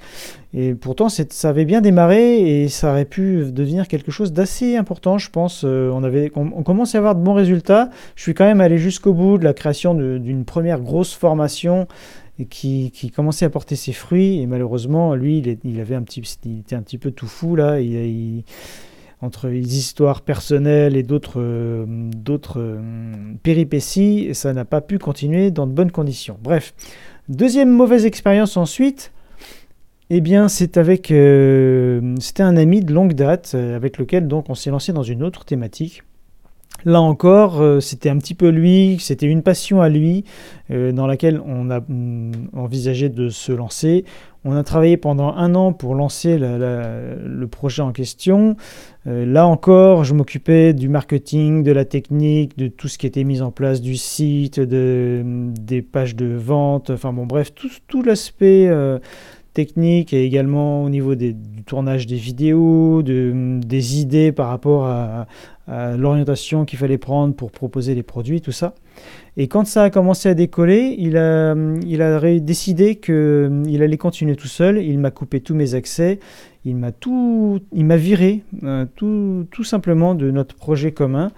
Et 0.56 0.74
pourtant, 0.74 1.08
ça 1.10 1.50
avait 1.50 1.66
bien 1.66 1.82
démarré 1.82 2.64
et 2.64 2.68
ça 2.68 2.92
aurait 2.92 3.06
pu 3.06 3.52
devenir 3.52 3.88
quelque 3.88 4.12
chose 4.12 4.34
d'assez 4.34 4.76
important, 4.76 5.18
je 5.18 5.30
pense. 5.30 5.64
on, 5.64 6.04
avait, 6.04 6.32
on, 6.36 6.64
commence 6.64 6.96
à 6.96 6.98
avoir 6.98 7.16
de 7.16 7.22
bons 7.22 7.34
résultats. 7.34 7.90
Je 8.16 8.24
suis 8.24 8.34
quand 8.34 8.46
même 8.46 8.62
allé 8.62 8.78
jusqu'au 8.78 9.14
bout 9.14 9.38
de 9.38 9.44
la 9.44 9.54
création 9.54 9.94
d'une 9.96 10.46
première 10.46 10.80
grosse 10.80 11.14
formation 11.14 11.88
qui, 12.50 12.92
qui, 12.92 13.12
commençait 13.12 13.46
à 13.46 13.50
porter 13.50 13.76
ses 13.76 13.94
fruits. 13.94 14.42
Et 14.42 14.48
malheureusement, 14.48 15.16
lui, 15.16 15.44
il, 15.64 15.80
avait 15.80 15.96
un 15.96 16.04
petit, 16.04 16.22
il 16.46 16.60
était 16.60 16.76
un 16.76 16.82
petit 16.82 16.98
peu 16.98 17.12
tout 17.12 17.28
fou 17.28 17.56
là. 17.56 17.80
Entre 19.24 19.48
les 19.48 19.78
histoires 19.78 20.22
personnelles 20.22 20.98
et 20.98 21.04
d'autres 21.04 21.40
euh, 21.40 21.86
euh, 22.58 22.82
péripéties, 23.42 24.30
ça 24.34 24.54
n'a 24.54 24.66
pas 24.66 24.82
pu 24.82 25.00
continuer 25.00 25.50
dans 25.50 25.66
de 25.66 25.72
bonnes 25.72 25.92
conditions. 25.92 26.38
Bref, 26.44 26.74
deuxième 27.30 27.70
mauvaise 27.70 28.06
expérience 28.06 28.58
ensuite, 28.58 29.14
eh 30.10 30.20
bien 30.20 30.50
c'est 30.50 30.78
avec 30.78 31.10
euh, 31.10 32.16
c'était 32.20 32.44
un 32.44 32.58
ami 32.58 32.82
de 32.82 32.94
longue 32.94 33.14
date 33.14 33.56
avec 33.56 33.98
lequel 33.98 34.28
donc 34.28 34.50
on 34.50 34.56
s'est 34.56 34.72
lancé 34.72 34.92
dans 34.92 35.04
une 35.04 35.24
autre 35.24 35.46
thématique. 35.46 36.04
Là 36.86 37.02
encore, 37.02 37.62
c'était 37.82 38.10
un 38.10 38.18
petit 38.18 38.36
peu 38.36 38.50
lui, 38.50 38.98
c'était 39.00 39.28
une 39.28 39.44
passion 39.44 39.82
à 39.82 39.90
lui 39.90 40.26
dans 40.70 41.08
laquelle 41.08 41.42
on 41.46 41.70
a 41.70 41.82
envisagé 42.54 43.10
de 43.10 43.30
se 43.30 43.52
lancer. 43.52 44.06
On 44.46 44.56
a 44.56 44.64
travaillé 44.64 44.98
pendant 44.98 45.34
un 45.34 45.56
an 45.56 45.72
pour 45.72 45.96
lancer 45.96 46.38
le 46.38 47.46
projet 47.46 47.82
en 47.82 47.92
question. 47.94 48.58
Euh, 49.06 49.26
là 49.26 49.48
encore, 49.48 50.04
je 50.04 50.14
m'occupais 50.14 50.74
du 50.74 50.88
marketing, 50.88 51.64
de 51.64 51.72
la 51.72 51.86
technique, 51.86 52.58
de 52.58 52.68
tout 52.68 52.88
ce 52.88 52.98
qui 52.98 53.06
était 53.06 53.24
mis 53.24 53.42
en 53.42 53.52
place, 53.52 53.82
du 53.82 53.98
site, 53.98 54.60
de, 54.60 55.24
des 55.60 55.82
pages 55.82 56.16
de 56.16 56.26
vente, 56.26 56.90
enfin 56.90 57.12
bon 57.12 57.26
bref, 57.26 57.54
tout, 57.54 58.02
l'aspect 58.02 58.68
euh, 58.68 59.00
technique 59.54 60.14
et 60.14 60.24
également 60.24 60.84
au 60.84 60.90
niveau 60.90 61.16
du 61.16 61.36
tournage 61.66 62.08
des 62.08 62.16
vidéos, 62.16 63.04
de, 63.04 63.60
des 63.60 64.00
idées 64.00 64.32
par 64.32 64.48
rapport 64.48 64.86
à, 64.86 65.28
l'orientation 65.68 66.66
qu'il 66.66 66.78
fallait 66.78 66.98
prendre 66.98 67.34
pour 67.34 67.52
proposer 67.52 67.96
les 67.96 68.04
produits, 68.04 68.42
tout 68.42 68.52
ça. 68.52 68.76
Et 69.38 69.48
quand 69.48 69.66
ça 69.66 69.84
a 69.84 69.90
commencé 69.90 70.30
à 70.30 70.34
décoller, 70.34 70.96
il 71.00 71.18
a, 71.18 71.56
il 71.86 72.02
a 72.02 72.40
décidé 72.40 72.98
qu'il 72.98 73.82
allait 73.82 73.98
continuer 73.98 74.36
tout 74.36 74.48
seul. 74.48 74.78
Il 74.78 75.00
m'a 75.00 75.12
coupé 75.12 75.40
tous 75.40 75.56
mes 75.56 75.74
accès. 75.74 76.20
Il 76.66 76.76
m'a 76.76 76.92
tout, 76.92 77.60
il 77.74 77.86
m'a 77.86 77.98
viré 77.98 78.44
euh, 78.64 78.86
tout, 78.96 79.46
tout, 79.52 79.64
simplement 79.64 80.16
de 80.16 80.32
notre 80.32 80.56
projet 80.56 80.92
commun. 80.92 81.32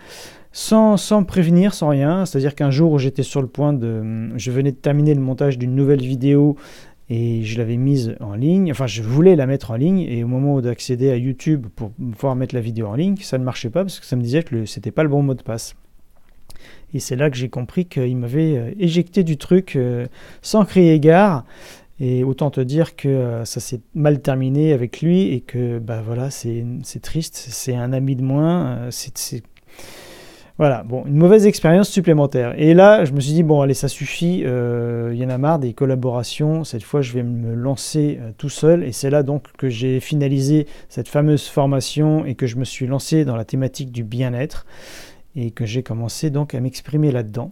Sans, 0.52 0.96
sans 0.96 1.24
prévenir, 1.24 1.74
sans 1.74 1.90
rien. 1.90 2.26
C'est-à-dire 2.26 2.56
qu'un 2.56 2.72
jour 2.72 2.92
où 2.92 2.98
j'étais 2.98 3.24
sur 3.24 3.42
le 3.42 3.48
point 3.48 3.74
de... 3.74 4.30
Je 4.38 4.52
venais 4.52 4.72
de 4.72 4.78
terminer 4.78 5.14
le 5.14 5.22
montage 5.22 5.58
d'une 5.58 5.76
nouvelle 5.76 6.02
vidéo 6.02 6.56
et 7.10 7.44
je 7.44 7.58
l'avais 7.58 7.78
mise 7.78 8.16
en 8.20 8.34
ligne, 8.34 8.72
enfin 8.72 8.88
je 8.88 9.04
voulais 9.04 9.36
la 9.36 9.46
mettre 9.46 9.72
en 9.72 9.76
ligne 9.76 10.00
et 10.00 10.24
au 10.24 10.28
moment 10.28 10.60
d'accéder 10.62 11.12
à 11.12 11.18
YouTube 11.18 11.68
pour 11.76 11.92
pouvoir 11.92 12.36
mettre 12.36 12.56
la 12.56 12.62
vidéo 12.62 12.88
en 12.88 12.96
ligne, 12.96 13.16
ça 13.18 13.38
ne 13.38 13.44
marchait 13.44 13.70
pas 13.70 13.84
parce 13.84 14.00
que 14.00 14.06
ça 14.06 14.16
me 14.16 14.22
disait 14.22 14.44
que 14.44 14.66
c'était 14.66 14.92
pas 14.92 15.04
le 15.04 15.10
bon 15.10 15.22
mot 15.22 15.36
de 15.36 15.44
passe. 15.44 15.76
Et 16.94 17.00
c'est 17.00 17.16
là 17.16 17.30
que 17.30 17.36
j'ai 17.36 17.50
compris 17.50 17.86
qu'il 17.86 18.16
m'avait 18.18 18.58
euh, 18.58 18.72
éjecté 18.80 19.24
du 19.24 19.38
truc 19.38 19.76
euh, 19.76 20.08
sans 20.42 20.66
crier 20.66 21.00
gare. 21.00 21.46
Et 22.00 22.24
autant 22.24 22.52
te 22.52 22.60
dire 22.60 22.96
que 22.96 23.08
euh, 23.08 23.46
ça 23.46 23.60
s'est 23.60 23.82
mal 23.94 24.22
terminé 24.22 24.74
avec 24.74 25.02
lui 25.02 25.34
et 25.34 25.42
que 25.42 25.80
bah 25.80 26.02
voilà, 26.06 26.30
c'est 26.30 26.66
triste, 27.02 27.36
c'est 27.36 27.76
un 27.76 27.94
ami 27.94 28.16
de 28.16 28.24
moins. 28.24 28.90
c'est 28.92 29.44
Voilà, 30.58 30.84
bon, 30.84 31.04
une 31.06 31.18
mauvaise 31.18 31.46
expérience 31.46 31.90
supplémentaire. 31.90 32.54
Et 32.58 32.74
là, 32.74 33.04
je 33.04 33.12
me 33.12 33.20
suis 33.20 33.34
dit, 33.34 33.44
bon, 33.44 33.60
allez, 33.60 33.74
ça 33.74 33.90
suffit, 33.90 34.44
euh, 34.46 35.12
il 35.14 35.20
y 35.20 35.26
en 35.26 35.30
a 35.30 35.38
marre 35.38 35.60
des 35.60 35.74
collaborations, 35.74 36.64
cette 36.64 36.84
fois, 36.84 37.02
je 37.02 37.12
vais 37.12 37.24
me 37.24 37.54
lancer 37.54 38.20
euh, 38.22 38.32
tout 38.38 38.48
seul. 38.48 38.84
Et 38.86 38.94
c'est 38.94 39.10
là 39.10 39.22
donc 39.22 39.52
que 39.58 39.68
j'ai 39.68 40.00
finalisé 40.00 40.66
cette 40.88 41.10
fameuse 41.10 41.48
formation 41.48 42.26
et 42.26 42.36
que 42.36 42.48
je 42.48 42.56
me 42.56 42.64
suis 42.64 42.88
lancé 42.88 43.26
dans 43.26 43.36
la 43.36 43.44
thématique 43.44 43.92
du 43.92 44.06
bien-être 44.06 44.66
et 45.36 45.52
que 45.52 45.66
j'ai 45.66 45.84
commencé 45.84 46.30
donc 46.30 46.56
à 46.56 46.62
m'exprimer 46.62 47.12
là-dedans. 47.12 47.52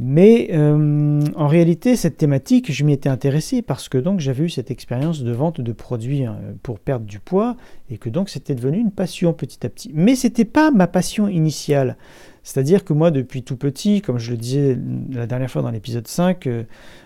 Mais 0.00 0.50
euh, 0.52 1.20
en 1.34 1.48
réalité, 1.48 1.96
cette 1.96 2.16
thématique, 2.16 2.70
je 2.70 2.84
m'y 2.84 2.92
étais 2.92 3.08
intéressé 3.08 3.62
parce 3.62 3.88
que 3.88 3.98
donc 3.98 4.20
j'avais 4.20 4.44
eu 4.44 4.48
cette 4.48 4.70
expérience 4.70 5.22
de 5.22 5.32
vente 5.32 5.60
de 5.60 5.72
produits 5.72 6.24
hein, 6.24 6.38
pour 6.62 6.78
perdre 6.78 7.04
du 7.04 7.18
poids 7.18 7.56
et 7.90 7.98
que 7.98 8.08
donc 8.08 8.28
c'était 8.28 8.54
devenu 8.54 8.78
une 8.78 8.92
passion 8.92 9.32
petit 9.32 9.66
à 9.66 9.68
petit. 9.68 9.90
Mais 9.92 10.14
c'était 10.14 10.44
pas 10.44 10.70
ma 10.70 10.86
passion 10.86 11.26
initiale. 11.26 11.96
C'est-à-dire 12.44 12.84
que 12.84 12.92
moi, 12.92 13.10
depuis 13.10 13.42
tout 13.42 13.56
petit, 13.56 14.00
comme 14.00 14.18
je 14.18 14.30
le 14.30 14.36
disais 14.36 14.78
la 15.10 15.26
dernière 15.26 15.50
fois 15.50 15.62
dans 15.62 15.70
l'épisode 15.70 16.06
5, 16.06 16.46
euh, 16.46 16.62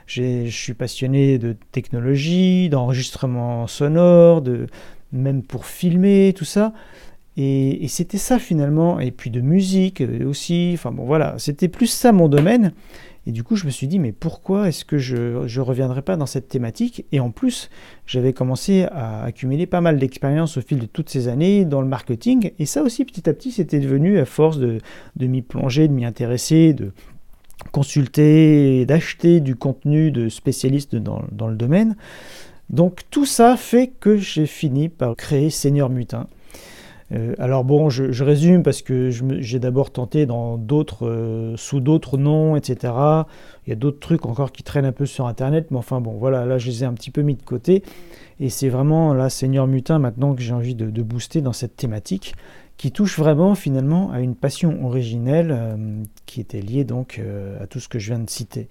je 0.06 0.46
suis 0.50 0.74
passionné 0.74 1.38
de 1.38 1.56
technologie, 1.72 2.68
d'enregistrement 2.68 3.66
sonore, 3.66 4.42
de, 4.42 4.66
même 5.12 5.42
pour 5.42 5.64
filmer, 5.64 6.34
tout 6.36 6.44
ça. 6.44 6.72
Et, 7.36 7.86
c'était 7.88 8.18
ça 8.18 8.38
finalement, 8.38 9.00
et 9.00 9.10
puis 9.10 9.30
de 9.30 9.40
musique 9.40 10.02
aussi, 10.26 10.72
enfin 10.74 10.92
bon 10.92 11.04
voilà, 11.04 11.34
c'était 11.38 11.68
plus 11.68 11.86
ça 11.86 12.12
mon 12.12 12.28
domaine. 12.28 12.72
Et 13.24 13.30
du 13.30 13.44
coup, 13.44 13.54
je 13.54 13.66
me 13.66 13.70
suis 13.70 13.86
dit, 13.86 14.00
mais 14.00 14.10
pourquoi 14.10 14.68
est-ce 14.68 14.84
que 14.84 14.98
je 14.98 15.16
ne 15.46 15.60
reviendrai 15.60 16.02
pas 16.02 16.16
dans 16.16 16.26
cette 16.26 16.48
thématique? 16.48 17.06
Et 17.12 17.20
en 17.20 17.30
plus, 17.30 17.70
j'avais 18.04 18.32
commencé 18.32 18.86
à 18.90 19.22
accumuler 19.22 19.66
pas 19.66 19.80
mal 19.80 19.98
d'expérience 19.98 20.56
au 20.56 20.60
fil 20.60 20.80
de 20.80 20.86
toutes 20.86 21.08
ces 21.08 21.28
années 21.28 21.64
dans 21.64 21.80
le 21.80 21.86
marketing. 21.86 22.50
Et 22.58 22.66
ça 22.66 22.82
aussi, 22.82 23.04
petit 23.04 23.30
à 23.30 23.32
petit, 23.32 23.52
c'était 23.52 23.78
devenu, 23.78 24.18
à 24.18 24.24
force 24.24 24.58
de, 24.58 24.78
de 25.14 25.26
m'y 25.28 25.40
plonger, 25.40 25.86
de 25.86 25.92
m'y 25.92 26.04
intéresser, 26.04 26.72
de 26.72 26.92
consulter, 27.70 28.84
d'acheter 28.86 29.38
du 29.38 29.54
contenu 29.54 30.10
de 30.10 30.28
spécialistes 30.28 30.96
dans, 30.96 31.22
dans 31.30 31.46
le 31.46 31.54
domaine. 31.54 31.94
Donc 32.70 33.02
tout 33.10 33.26
ça 33.26 33.56
fait 33.56 33.92
que 34.00 34.16
j'ai 34.16 34.46
fini 34.46 34.88
par 34.88 35.14
créer 35.14 35.50
Seigneur 35.50 35.90
Mutin. 35.90 36.26
Euh, 37.12 37.34
alors 37.38 37.64
bon, 37.64 37.90
je, 37.90 38.24
résume 38.24 38.62
parce 38.62 38.82
que 38.82 39.10
j'ai 39.10 39.58
d'abord 39.58 39.90
tenté 39.90 40.24
dans 40.26 40.56
d'autres, 40.56 41.06
euh, 41.06 41.56
sous 41.56 41.80
d'autres 41.80 42.16
noms, 42.16 42.56
etc. 42.56 42.92
Il 43.66 43.70
y 43.70 43.72
a 43.72 43.76
d'autres 43.76 44.00
trucs 44.00 44.24
encore 44.24 44.52
qui 44.52 44.62
traînent 44.62 44.86
un 44.86 44.92
peu 44.92 45.06
sur 45.06 45.26
Internet, 45.26 45.66
mais 45.70 45.76
enfin 45.76 46.00
bon, 46.00 46.12
voilà, 46.12 46.46
là 46.46 46.58
je 46.58 46.68
les 46.68 46.84
ai 46.84 46.86
un 46.86 46.94
petit 46.94 47.10
peu 47.10 47.22
mis 47.22 47.34
de 47.34 47.42
côté. 47.42 47.82
Et 48.40 48.48
c'est 48.48 48.68
vraiment 48.68 49.12
là, 49.12 49.28
Seigneur 49.28 49.66
Mutin, 49.66 49.98
maintenant 49.98 50.34
que 50.34 50.42
j'ai 50.42 50.54
envie 50.54 50.74
de, 50.74 51.02
booster 51.02 51.42
dans 51.42 51.52
cette 51.52 51.76
thématique, 51.76 52.34
qui 52.78 52.90
touche 52.90 53.18
vraiment 53.18 53.54
finalement 53.54 54.10
à 54.10 54.20
une 54.20 54.34
passion 54.34 54.84
originelle 54.84 55.50
euh, 55.52 55.76
qui 56.26 56.40
était 56.40 56.60
liée 56.60 56.84
donc 56.84 57.20
à 57.60 57.66
tout 57.66 57.78
ce 57.78 57.88
que 57.88 57.98
je 57.98 58.14
viens 58.14 58.22
de 58.22 58.30
citer. 58.30 58.68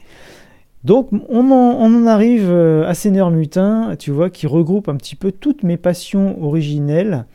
Donc 0.84 1.10
on 1.30 1.52
en, 1.52 2.08
arrive 2.08 2.52
à 2.52 2.96
Seigneur 2.96 3.30
Mutin, 3.30 3.96
tu 4.00 4.10
vois, 4.10 4.32
qui 4.32 4.48
regroupe 4.48 4.90
un 4.90 4.96
petit 4.96 5.16
peu 5.16 5.32
toutes 5.32 5.62
mes 5.62 5.78
passions 5.78 6.44
originelles 6.44 7.26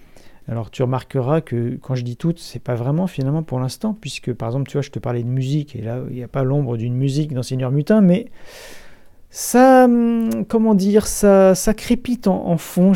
alors 0.49 0.71
tu 0.71 0.83
remarqueras 0.83 1.41
que 1.41 1.77
quand 1.83 1.95
je 1.95 2.03
dis 2.03 2.17
toutes, 2.17 2.39
c'est 2.39 2.63
pas 2.63 2.75
vraiment 2.75 3.07
finalement 3.07 3.43
pour 3.43 3.59
l'instant, 3.59 3.97
puisque 4.01 4.33
par 4.33 4.49
exemple, 4.49 4.69
tu 4.69 4.75
vois, 4.75 4.83
je 4.83 4.91
te 4.91 4.99
parlais 4.99 5.23
de 5.23 5.29
musique, 5.29 5.75
et 5.75 5.83
là, 5.83 6.01
il 6.09 6.17
n'y 6.17 6.23
a 6.23 6.29
pas 6.29 6.45
l'ombre 6.45 6.77
d'une 6.77 6.95
musique 6.95 7.35
dans 7.35 7.43
Seigneur 7.43 7.73
Mutin, 7.73 8.01
mais 8.01 8.27
ça, 9.31 9.85
hum, 9.85 10.45
comment 10.49 10.75
dire, 10.75 11.07
ça, 11.07 11.55
ça 11.55 11.75
crépite 11.75 12.29
en, 12.29 12.57
fond. 12.57 12.93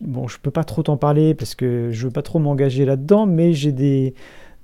Bon, 0.00 0.28
je 0.28 0.38
peux 0.38 0.50
pas 0.50 0.64
trop 0.64 0.82
t'en 0.82 0.96
parler 0.96 1.34
parce 1.34 1.54
que 1.54 1.88
je 1.90 2.06
veux 2.06 2.12
pas 2.12 2.22
trop 2.22 2.38
m'engager 2.38 2.84
là-dedans, 2.84 3.26
mais 3.26 3.52
j'ai 3.52 3.72
des, 3.72 4.14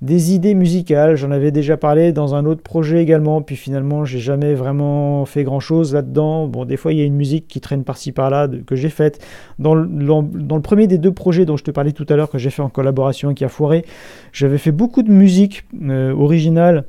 des 0.01 0.33
idées 0.33 0.53
musicales. 0.53 1.15
J'en 1.15 1.31
avais 1.31 1.51
déjà 1.51 1.77
parlé 1.77 2.11
dans 2.11 2.35
un 2.35 2.45
autre 2.45 2.61
projet 2.61 3.01
également, 3.01 3.41
puis 3.41 3.55
finalement, 3.55 4.05
j'ai 4.05 4.19
jamais 4.19 4.53
vraiment 4.53 5.25
fait 5.25 5.43
grand-chose 5.43 5.93
là-dedans. 5.93 6.47
Bon, 6.47 6.65
des 6.65 6.77
fois, 6.77 6.93
il 6.93 6.99
y 6.99 7.01
a 7.01 7.05
une 7.05 7.15
musique 7.15 7.47
qui 7.47 7.59
traîne 7.59 7.83
par-ci 7.83 8.11
par-là 8.11 8.47
que 8.65 8.75
j'ai 8.75 8.89
faite. 8.89 9.25
Dans 9.57 9.75
le, 9.75 9.85
dans 9.87 10.55
le 10.55 10.61
premier 10.61 10.87
des 10.87 10.97
deux 10.97 11.11
projets 11.11 11.45
dont 11.45 11.57
je 11.57 11.63
te 11.63 11.71
parlais 11.71 11.91
tout 11.91 12.05
à 12.09 12.15
l'heure, 12.15 12.29
que 12.29 12.37
j'ai 12.37 12.49
fait 12.49 12.61
en 12.61 12.69
collaboration 12.69 13.31
et 13.31 13.33
qui 13.33 13.43
a 13.43 13.49
foiré, 13.49 13.85
j'avais 14.31 14.57
fait 14.57 14.71
beaucoup 14.71 15.03
de 15.03 15.11
musique 15.11 15.65
euh, 15.83 16.13
originale 16.13 16.85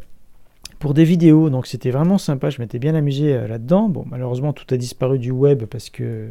pour 0.81 0.95
des 0.95 1.05
vidéos, 1.05 1.51
donc 1.51 1.67
c'était 1.67 1.91
vraiment 1.91 2.17
sympa, 2.17 2.49
je 2.49 2.61
m'étais 2.61 2.79
bien 2.79 2.95
amusé 2.95 3.35
euh, 3.35 3.47
là-dedans. 3.47 3.91
Bon, 3.91 4.05
malheureusement, 4.11 4.55
tout 4.55 4.65
a 4.75 4.79
disparu 4.79 5.21
du 5.21 5.31
web 5.31 5.65
parce 5.67 5.91
que 5.91 6.31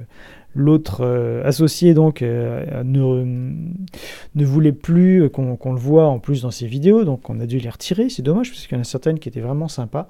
L'autre 0.55 1.01
euh, 1.03 1.43
associé 1.45 1.93
donc 1.93 2.23
euh, 2.23 2.83
ne, 2.83 4.43
voulait 4.43 4.71
plus 4.71 5.29
qu'on 5.29 5.73
le 5.73 5.79
voit 5.79 6.07
en 6.07 6.17
plus 6.17 6.41
dans 6.41 6.49
ses 6.49 6.65
vidéos, 6.65 7.03
donc 7.03 7.29
on 7.29 7.39
a 7.39 7.45
dû 7.45 7.59
les 7.59 7.69
retirer. 7.69 8.09
C'est 8.09 8.23
dommage 8.23 8.49
parce 8.49 8.65
qu'il 8.65 8.75
y 8.75 8.79
en 8.79 8.81
a 8.81 8.83
certaines 8.83 9.19
qui 9.19 9.29
étaient 9.29 9.41
vraiment 9.41 9.67
sympas. 9.67 10.09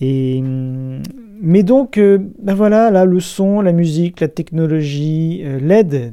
Et, 0.00 0.40
mais 0.40 1.64
donc, 1.64 1.98
ben 1.98 2.54
voilà, 2.54 2.92
là, 2.92 3.04
le 3.04 3.18
son, 3.18 3.60
la 3.60 3.72
musique, 3.72 4.20
la 4.20 4.28
technologie, 4.28 5.42
l'aide, 5.60 6.12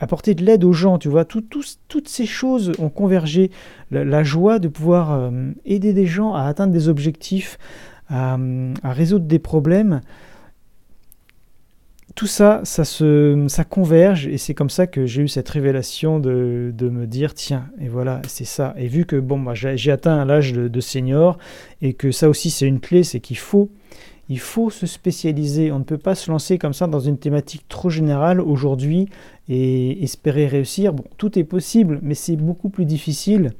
apporter 0.00 0.34
de 0.34 0.44
l'aide 0.44 0.64
aux 0.64 0.72
gens, 0.72 0.98
tu 0.98 1.08
vois, 1.08 1.24
toutes 1.24 2.08
ces 2.08 2.26
choses 2.26 2.72
ont 2.78 2.88
convergé. 2.88 3.50
La, 3.90 4.22
joie 4.24 4.58
de 4.58 4.68
pouvoir 4.68 5.30
aider 5.64 5.92
des 5.92 6.06
gens 6.06 6.34
à 6.34 6.44
atteindre 6.44 6.72
des 6.72 6.88
objectifs, 6.88 7.58
à 8.08 8.36
résoudre 8.82 9.26
des 9.26 9.38
problèmes 9.38 10.00
tout 12.14 12.26
ça, 12.26 12.60
ça, 12.64 12.84
se, 12.84 13.46
ça 13.48 13.64
converge 13.64 14.26
et 14.26 14.36
c'est 14.36 14.54
comme 14.54 14.70
ça 14.70 14.86
que 14.86 15.06
j'ai 15.06 15.22
eu 15.22 15.28
cette 15.28 15.48
révélation 15.48 16.18
de, 16.18 16.72
me 16.80 17.06
dire 17.06 17.34
tiens, 17.34 17.70
et 17.80 17.88
voilà, 17.88 18.20
c'est 18.26 18.44
ça. 18.44 18.74
Et 18.76 18.88
vu 18.88 19.06
que 19.06 19.16
bon, 19.16 19.38
moi, 19.38 19.54
j'ai 19.54 19.90
atteint 19.90 20.24
l'âge 20.24 20.52
de, 20.52 20.68
de, 20.68 20.80
senior 20.80 21.38
et 21.82 21.94
que 21.94 22.10
ça 22.10 22.28
aussi 22.28 22.50
c'est 22.50 22.66
une 22.66 22.80
clé, 22.80 23.04
c'est 23.04 23.20
qu'il 23.20 23.38
faut, 23.38 23.70
il 24.28 24.40
faut 24.40 24.70
se 24.70 24.86
spécialiser. 24.86 25.72
On 25.72 25.78
ne 25.78 25.84
peut 25.84 25.98
pas 25.98 26.14
se 26.14 26.30
lancer 26.30 26.58
comme 26.58 26.72
ça 26.72 26.86
dans 26.86 27.00
une 27.00 27.18
thématique 27.18 27.64
trop 27.68 27.90
générale 27.90 28.40
aujourd'hui 28.40 29.08
espérer 29.50 30.46
réussir. 30.46 30.92
Bon, 30.92 31.04
tout 31.16 31.38
est 31.38 31.44
possible, 31.44 31.98
mais 32.02 32.14
c'est 32.14 32.36
beaucoup 32.36 32.68
plus 32.68 32.84
difficile. 32.84 33.52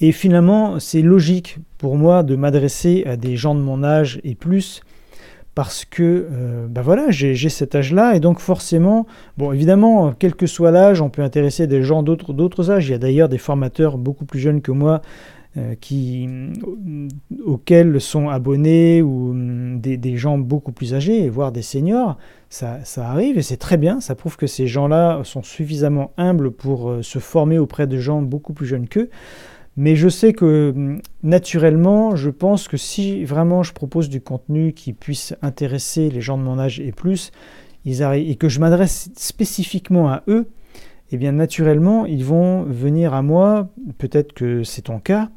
Et 0.00 0.12
finalement, 0.12 0.80
c'est 0.80 1.02
logique 1.02 1.58
pour 1.78 1.96
moi 1.96 2.22
de 2.22 2.34
m'adresser 2.34 3.04
à 3.06 3.16
des 3.16 3.36
gens 3.36 3.54
de 3.54 3.60
mon 3.60 3.84
âge 3.84 4.20
et 4.24 4.34
plus 4.34 4.82
parce 5.54 5.84
que 5.84 6.26
ben 6.68 6.82
voilà, 6.82 7.10
j'ai 7.10 7.48
cet 7.48 7.76
âge-là, 7.76 8.16
et 8.16 8.20
donc 8.20 8.40
forcément, 8.40 9.06
bon 9.38 9.52
évidemment, 9.52 10.12
quel 10.18 10.34
que 10.34 10.46
soit 10.46 10.72
l'âge, 10.72 11.00
on 11.00 11.10
peut 11.10 11.22
intéresser 11.22 11.66
des 11.66 11.82
gens 11.82 12.02
d'autres 12.02 12.70
âges. 12.70 12.88
Il 12.88 12.90
y 12.90 12.94
a 12.94 12.98
d'ailleurs 12.98 13.28
des 13.28 13.38
formateurs 13.38 13.96
beaucoup 13.96 14.24
plus 14.24 14.40
jeunes 14.40 14.60
que 14.60 14.72
moi 14.72 14.94
euh, 14.94 14.98
qui, 15.80 16.28
euh, 16.28 17.08
auxquels 17.44 18.00
sont 18.00 18.28
abonnés 18.28 19.02
ou 19.02 19.30
hum, 19.30 19.80
des, 19.80 20.16
gens 20.16 20.38
beaucoup 20.38 20.72
plus 20.72 20.94
âgés, 20.94 21.28
voire 21.28 21.52
des 21.52 21.62
seniors. 21.62 22.16
Ça, 22.50 22.84
ça 22.84 23.08
arrive 23.08 23.38
et 23.38 23.42
c'est 23.42 23.56
très 23.56 23.76
bien, 23.76 24.00
ça 24.00 24.14
prouve 24.14 24.36
que 24.36 24.46
ces 24.46 24.66
gens-là 24.66 25.20
sont 25.24 25.42
suffisamment 25.42 26.12
humbles 26.16 26.50
pour 26.50 26.98
se 27.02 27.18
former 27.18 27.58
auprès 27.58 27.86
de 27.86 27.98
gens 27.98 28.22
beaucoup 28.22 28.52
plus 28.52 28.66
jeunes 28.66 28.88
qu'eux. 28.88 29.10
Mais 29.76 29.96
je 29.96 30.08
sais 30.08 30.32
que 30.32 30.72
hum, 30.74 31.00
naturellement, 31.22 32.16
je 32.16 32.30
pense 32.30 32.68
que 32.68 32.76
si 32.76 33.24
vraiment 33.24 33.62
je 33.62 33.72
propose 33.72 34.08
du 34.08 34.20
contenu 34.20 34.72
qui 34.72 34.92
puisse 34.92 35.34
intéresser 35.42 36.10
les 36.10 36.20
gens 36.20 36.38
de 36.38 36.42
mon 36.42 36.58
âge 36.58 36.80
et 36.80 36.92
plus, 36.92 37.32
ils 37.84 38.02
et 38.02 38.36
que 38.36 38.48
je 38.48 38.60
m'adresse 38.60 39.10
spécifiquement 39.16 40.08
à 40.08 40.22
eux, 40.28 40.48
eh 41.12 41.16
bien 41.16 41.32
naturellement, 41.32 42.06
ils 42.06 42.24
vont 42.24 42.62
venir 42.62 43.14
à 43.14 43.22
moi, 43.22 43.68
peut-être 43.98 44.32
que 44.32 44.64
c'est 44.64 44.82
ton 44.82 44.98
cas, 44.98 45.30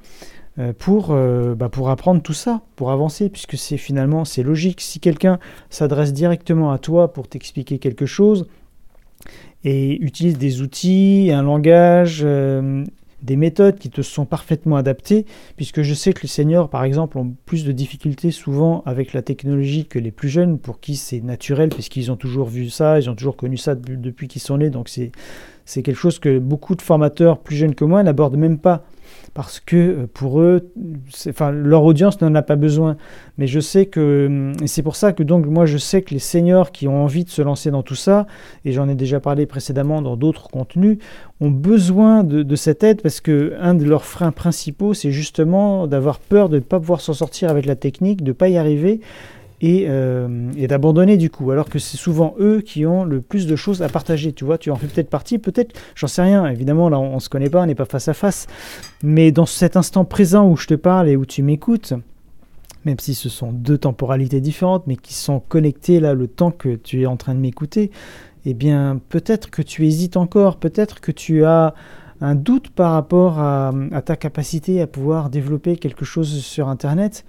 euh, 0.59 0.73
pour, 0.75 1.11
euh, 1.11 1.53
bah, 1.53 1.69
pour 1.69 1.91
apprendre 1.91 2.19
tout 2.21 2.33
ça, 2.33 2.61
pour 2.75 2.89
avancer, 2.89 3.29
puisque 3.29 3.57
c'est 3.57 3.77
finalement 3.77 4.25
c'est 4.25 4.41
logique. 4.41 4.81
Si 4.81 4.99
quelqu'un 4.99 5.37
s'adresse 5.69 6.13
directement 6.13 6.71
à 6.71 6.79
toi 6.79 7.13
pour 7.13 7.27
t'expliquer 7.27 7.77
quelque 7.77 8.07
chose 8.07 8.47
et 9.63 10.01
utilise 10.01 10.39
des 10.39 10.61
outils, 10.63 11.29
un 11.31 11.43
langage, 11.43 12.21
euh, 12.23 12.83
des 13.21 13.35
méthodes 13.35 13.77
qui 13.77 13.91
te 13.91 14.01
sont 14.01 14.25
parfaitement 14.25 14.77
adaptées, 14.77 15.27
puisque 15.57 15.83
je 15.83 15.93
sais 15.93 16.11
que 16.11 16.23
les 16.23 16.27
seniors, 16.27 16.69
par 16.69 16.83
exemple, 16.83 17.19
ont 17.19 17.35
plus 17.45 17.63
de 17.63 17.71
difficultés 17.71 18.31
souvent 18.31 18.81
avec 18.87 19.13
la 19.13 19.21
technologie 19.21 19.85
que 19.85 19.99
les 19.99 20.11
plus 20.11 20.29
jeunes, 20.29 20.57
pour 20.57 20.79
qui 20.79 20.95
c'est 20.95 21.21
naturel, 21.21 21.69
puisqu'ils 21.69 22.11
ont 22.11 22.15
toujours 22.15 22.47
vu 22.47 22.71
ça, 22.71 22.99
ils 22.99 23.11
ont 23.11 23.15
toujours 23.15 23.37
connu 23.37 23.57
ça 23.57 23.75
depuis 23.75 24.27
qu'ils 24.27 24.41
sont 24.41 24.57
nés, 24.57 24.71
donc 24.71 24.89
c'est 24.89 25.11
quelque 25.67 25.97
chose 25.97 26.19
que 26.19 26.39
beaucoup 26.39 26.75
de 26.75 26.81
formateurs 26.81 27.39
plus 27.39 27.55
jeunes 27.55 27.75
que 27.75 27.85
moi 27.85 28.01
n'abordent 28.03 28.37
même 28.37 28.57
pas 28.57 28.83
parce 29.37 29.59
que 29.59 29.75
euh, 29.75 30.07
pour 30.11 30.41
eux, 30.41 30.71
leur 31.53 31.83
audience 31.83 32.19
n'en 32.21 32.33
a 32.33 32.41
pas 32.41 32.55
besoin. 32.55 32.97
Mais 33.37 33.45
je 33.45 33.59
sais 33.59 33.85
que, 33.85 34.25
hum, 34.27 34.53
c'est 34.65 34.81
pour 34.81 34.95
ça 34.95 35.13
que 35.13 35.21
donc 35.21 35.45
moi 35.45 35.67
je 35.67 35.77
sais 35.77 36.01
que 36.01 36.13
les 36.13 36.19
seniors 36.19 36.71
qui 36.71 36.87
ont 36.87 37.03
envie 37.03 37.23
de 37.23 37.29
se 37.29 37.43
lancer 37.43 37.69
dans 37.69 37.83
tout 37.83 37.95
ça, 37.95 38.25
et 38.65 38.71
j'en 38.71 38.89
ai 38.89 38.95
déjà 38.95 39.19
parlé 39.19 39.45
précédemment 39.45 40.01
dans 40.01 40.17
d'autres 40.17 40.49
contenus, 40.49 40.97
ont 41.39 41.51
besoin 41.51 42.23
de, 42.23 42.55
cette 42.55 42.83
aide 42.83 43.03
parce 43.03 43.21
que 43.21 43.53
un 43.59 43.75
de 43.75 43.85
leurs 43.85 44.05
freins 44.05 44.31
principaux, 44.31 44.95
c'est 44.95 45.11
justement 45.11 45.85
d'avoir 45.85 46.17
peur 46.17 46.49
de 46.49 46.55
ne 46.55 46.61
pas 46.61 46.79
pouvoir 46.79 47.01
s'en 47.01 47.13
sortir 47.13 47.51
avec 47.51 47.67
la 47.67 47.75
technique, 47.75 48.23
de 48.23 48.29
ne 48.29 48.33
pas 48.33 48.49
y 48.49 48.57
arriver. 48.57 49.01
Euh, 49.63 50.51
et, 50.55 50.67
d'abandonner 50.67 51.17
du 51.17 51.29
coup, 51.29 51.49
alors 51.51 51.67
que 51.67 51.79
c'est 51.79 51.97
souvent 51.97 52.35
eux 52.39 52.61
qui 52.61 52.85
ont 52.85 53.03
le 53.03 53.21
plus 53.21 53.47
de 53.47 53.55
choses 53.55 53.81
à 53.81 53.89
partager. 53.89 54.31
Tu 54.31 54.45
vois, 54.45 54.57
tu 54.57 54.69
en 54.69 54.75
fais 54.75 54.87
peut-être 54.87 55.09
partie, 55.09 55.39
peut-être, 55.39 55.75
j'en 55.95 56.07
sais 56.07 56.21
rien. 56.21 56.45
Évidemment, 56.47 56.89
là, 56.89 56.99
on, 56.99 57.15
ne 57.15 57.19
se 57.19 57.29
connaît 57.29 57.49
pas, 57.49 57.63
on 57.63 57.65
n'est 57.65 57.75
pas 57.75 57.85
face 57.85 58.07
à 58.07 58.13
face. 58.13 58.47
Mais 59.03 59.31
dans 59.31 59.45
cet 59.45 59.75
instant 59.75 60.05
présent 60.05 60.47
où 60.47 60.57
je 60.57 60.67
te 60.67 60.75
parle 60.75 61.09
et 61.09 61.15
où 61.15 61.25
tu 61.25 61.41
m'écoutes, 61.41 61.93
même 62.85 62.99
si 62.99 63.15
ce 63.15 63.29
sont 63.29 63.51
deux 63.51 63.77
temporalités 63.77 64.41
différentes, 64.41 64.85
mais 64.85 64.95
qui 64.95 65.13
sont 65.13 65.39
connectées 65.39 65.99
là, 65.99 66.13
le 66.13 66.27
temps 66.27 66.51
que 66.51 66.75
tu 66.75 67.01
es 67.01 67.05
en 67.05 67.17
train 67.17 67.33
de 67.33 67.39
m'écouter, 67.39 67.91
eh 68.45 68.53
bien, 68.53 69.01
peut-être 69.09 69.49
que 69.49 69.61
tu 69.61 69.85
hésites 69.87 70.17
encore, 70.17 70.57
peut-être 70.57 71.01
que 71.01 71.11
tu 71.11 71.43
as 71.43 71.73
un 72.21 72.35
doute 72.35 72.69
par 72.69 72.93
rapport 72.93 73.39
à, 73.39 73.73
ta 74.05 74.15
capacité 74.15 74.81
à 74.81 74.87
pouvoir 74.87 75.29
développer 75.29 75.77
quelque 75.77 76.05
chose 76.05 76.43
sur 76.43 76.67
Internet. 76.67 77.25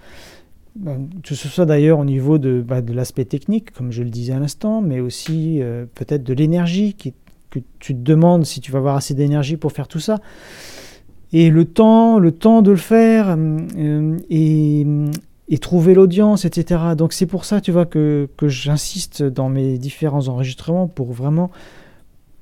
Bah, 0.75 0.95
que 1.23 1.35
ce 1.35 1.47
soit 1.47 1.65
d'ailleurs 1.65 1.99
au 1.99 2.05
niveau 2.05 2.37
de, 2.37 2.61
bah, 2.61 2.81
de 2.81 2.93
l'aspect 2.93 3.25
technique, 3.25 3.71
comme 3.71 3.91
je 3.91 4.03
le 4.03 4.09
disais 4.09 4.33
à 4.33 4.39
l'instant, 4.39 4.81
mais 4.81 4.99
aussi 4.99 5.61
euh, 5.61 5.85
peut-être 5.95 6.23
de 6.23 6.33
l'énergie, 6.33 6.93
que 6.93 7.59
tu 7.79 7.95
te 7.95 7.99
demandes 7.99 8.45
si 8.45 8.61
tu 8.61 8.71
vas 8.71 8.77
avoir 8.77 8.95
assez 8.95 9.15
d'énergie 9.15 9.57
pour 9.57 9.71
faire 9.71 9.87
tout 9.87 9.99
ça. 9.99 10.19
Et 11.33 11.49
le 11.49 11.65
temps, 11.65 12.19
le 12.19 12.31
temps 12.31 12.61
de 12.61 12.71
le 12.71 12.77
faire, 12.77 13.35
euh, 13.37 14.17
et, 14.29 14.85
et, 15.47 15.57
trouver 15.57 15.95
l'audience, 15.95 16.45
etc. 16.45 16.81
Donc 16.95 17.13
c'est 17.13 17.25
pour 17.25 17.45
ça, 17.45 17.61
tu 17.61 17.71
vois, 17.71 17.85
que, 17.85 18.29
j'insiste 18.43 19.23
dans 19.23 19.49
mes 19.49 19.77
différents 19.79 20.27
enregistrements 20.27 20.87
pour 20.87 21.11
vraiment 21.11 21.49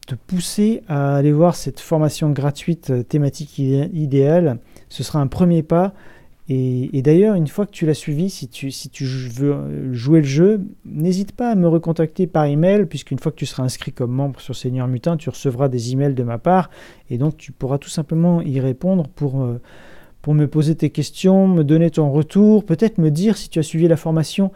te 0.05 0.15
pousser 0.15 0.83
à 0.87 1.15
aller 1.15 1.33
voir 1.33 1.55
cette 1.55 1.79
formation 1.79 2.29
gratuite 2.29 2.89
euh, 2.91 3.03
thématique 3.03 3.57
idéale. 3.59 4.59
Ce 4.89 5.03
sera 5.03 5.19
un 5.19 5.27
premier 5.27 5.63
pas 5.63 5.93
et, 6.49 7.01
d'ailleurs, 7.01 7.35
une 7.35 7.47
fois 7.47 7.65
que 7.65 7.71
tu 7.71 7.85
l'as 7.85 7.93
suivi, 7.93 8.29
si 8.29 8.47
tu, 8.47 8.71
si 8.71 8.89
tu 8.89 9.03
veux 9.03 9.91
jouer 9.91 10.21
le 10.21 10.25
jeu, 10.25 10.61
n'hésite 10.85 11.33
pas 11.33 11.51
à 11.51 11.55
me 11.55 11.67
recontacter 11.67 12.25
par 12.25 12.45
email, 12.45 12.85
puisqu'une 12.85 13.19
fois 13.19 13.33
que 13.33 13.37
tu 13.37 13.45
seras 13.45 13.63
inscrit 13.63 13.91
comme 13.91 14.11
membre 14.11 14.39
sur 14.39 14.55
Seigneur 14.55 14.87
Mutin, 14.87 15.17
tu 15.17 15.29
recevras 15.29 15.67
des 15.67 15.91
emails 15.91 16.13
de 16.13 16.23
ma 16.23 16.37
part, 16.37 16.69
et 17.09 17.17
donc 17.17 17.35
tu 17.35 17.51
pourras 17.51 17.79
tout 17.79 17.89
simplement 17.89 18.41
y 18.41 18.61
répondre 18.61 19.09
pour, 19.09 19.43
euh, 19.43 19.59
pour 20.21 20.33
me 20.35 20.47
poser 20.47 20.75
tes 20.75 20.89
questions, 20.89 21.49
me 21.49 21.65
donner 21.65 21.91
ton 21.91 22.09
retour, 22.11 22.63
peut-être 22.63 22.97
me 22.97 23.11
dire 23.11 23.35
si 23.35 23.49
tu 23.49 23.59
as 23.59 23.63
suivi 23.63 23.89
la 23.89 23.97
formation, 23.97 24.53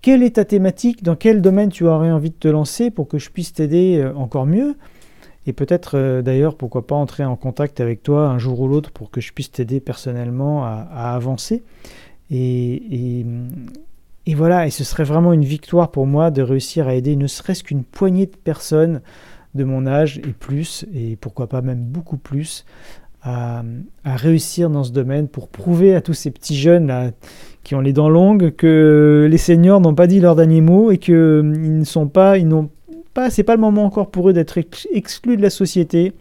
quelle 0.00 0.22
est 0.22 0.36
ta 0.36 0.46
thématique, 0.46 1.02
dans 1.02 1.16
quel 1.16 1.42
domaine 1.42 1.68
tu 1.68 1.86
aurais 1.86 2.10
envie 2.10 2.30
de 2.30 2.34
te 2.34 2.48
lancer 2.48 2.90
pour 2.90 3.08
que 3.08 3.18
je 3.18 3.28
puisse 3.28 3.52
t'aider 3.52 3.98
euh, 3.98 4.14
encore 4.14 4.46
mieux. 4.46 4.74
Et 5.46 5.52
peut-être 5.52 5.96
euh, 5.96 6.22
d'ailleurs, 6.22 6.56
pourquoi 6.56 6.86
pas 6.86 6.94
entrer 6.94 7.24
en 7.24 7.36
contact 7.36 7.80
avec 7.80 8.02
toi 8.02 8.28
un 8.28 8.38
jour 8.38 8.60
ou 8.60 8.68
l'autre 8.68 8.90
pour 8.90 9.10
que 9.10 9.20
je 9.20 9.32
puisse 9.32 9.50
t'aider 9.50 9.80
personnellement 9.80 10.64
à, 10.64 11.14
avancer. 11.14 11.62
Et, 12.30 13.24
voilà, 14.36 14.66
et 14.66 14.70
ce 14.70 14.84
serait 14.84 15.04
vraiment 15.04 15.32
une 15.32 15.44
victoire 15.44 15.90
pour 15.90 16.06
moi 16.06 16.30
de 16.30 16.42
réussir 16.42 16.86
à 16.86 16.94
aider 16.94 17.16
ne 17.16 17.26
serait-ce 17.26 17.64
qu'une 17.64 17.82
poignée 17.82 18.26
de 18.26 18.36
personnes 18.36 19.00
de 19.56 19.64
mon 19.64 19.86
âge 19.86 20.18
et 20.18 20.32
plus, 20.32 20.86
et 20.94 21.16
pourquoi 21.16 21.48
pas 21.48 21.62
même 21.62 21.82
beaucoup 21.82 22.16
plus, 22.16 22.64
à, 23.22 23.62
réussir 24.04 24.70
dans 24.70 24.84
ce 24.84 24.92
domaine 24.92 25.28
pour 25.28 25.48
prouver 25.48 25.94
à 25.94 26.00
tous 26.00 26.14
ces 26.14 26.30
petits 26.30 26.56
jeunes 26.56 26.86
là, 26.86 27.10
qui 27.64 27.74
ont 27.74 27.80
les 27.80 27.92
dents 27.92 28.08
longues 28.08 28.54
que 28.54 29.26
les 29.30 29.38
seniors 29.38 29.80
n'ont 29.80 29.94
pas 29.94 30.06
dit 30.06 30.20
leur 30.20 30.36
dernier 30.36 30.60
mot 30.60 30.90
et 30.90 30.98
qu'ils 30.98 31.42
ne 31.42 31.84
sont 31.84 32.08
pas, 32.08 32.38
ils 32.38 32.48
n'ont 32.48 32.70
pas, 33.14 33.30
c'est 33.30 33.42
pas 33.42 33.54
le 33.54 33.60
moment 33.60 33.84
encore 33.84 34.10
pour 34.10 34.28
eux 34.28 34.32
d'être 34.32 34.58
exclus 34.92 35.36
de 35.36 35.42
la 35.42 35.50
société 35.50 36.12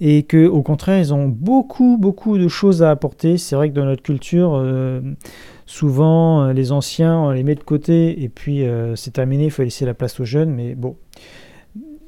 et 0.00 0.24
que 0.24 0.46
au 0.46 0.62
contraire 0.62 0.98
ils 0.98 1.14
ont 1.14 1.28
beaucoup 1.28 1.96
beaucoup 1.98 2.38
de 2.38 2.48
choses 2.48 2.82
à 2.82 2.90
apporter. 2.90 3.38
C'est 3.38 3.56
vrai 3.56 3.70
que 3.70 3.74
dans 3.74 3.84
notre 3.84 4.02
culture, 4.02 4.54
euh, 4.54 5.00
souvent 5.66 6.42
euh, 6.42 6.52
les 6.52 6.72
anciens 6.72 7.18
on 7.18 7.30
les 7.30 7.42
met 7.42 7.54
de 7.54 7.62
côté 7.62 8.22
et 8.22 8.28
puis 8.28 8.64
euh, 8.64 8.96
c'est 8.96 9.12
terminé, 9.12 9.44
il 9.44 9.50
faut 9.50 9.62
laisser 9.62 9.86
la 9.86 9.94
place 9.94 10.20
aux 10.20 10.24
jeunes. 10.24 10.50
Mais 10.50 10.74
bon, 10.74 10.96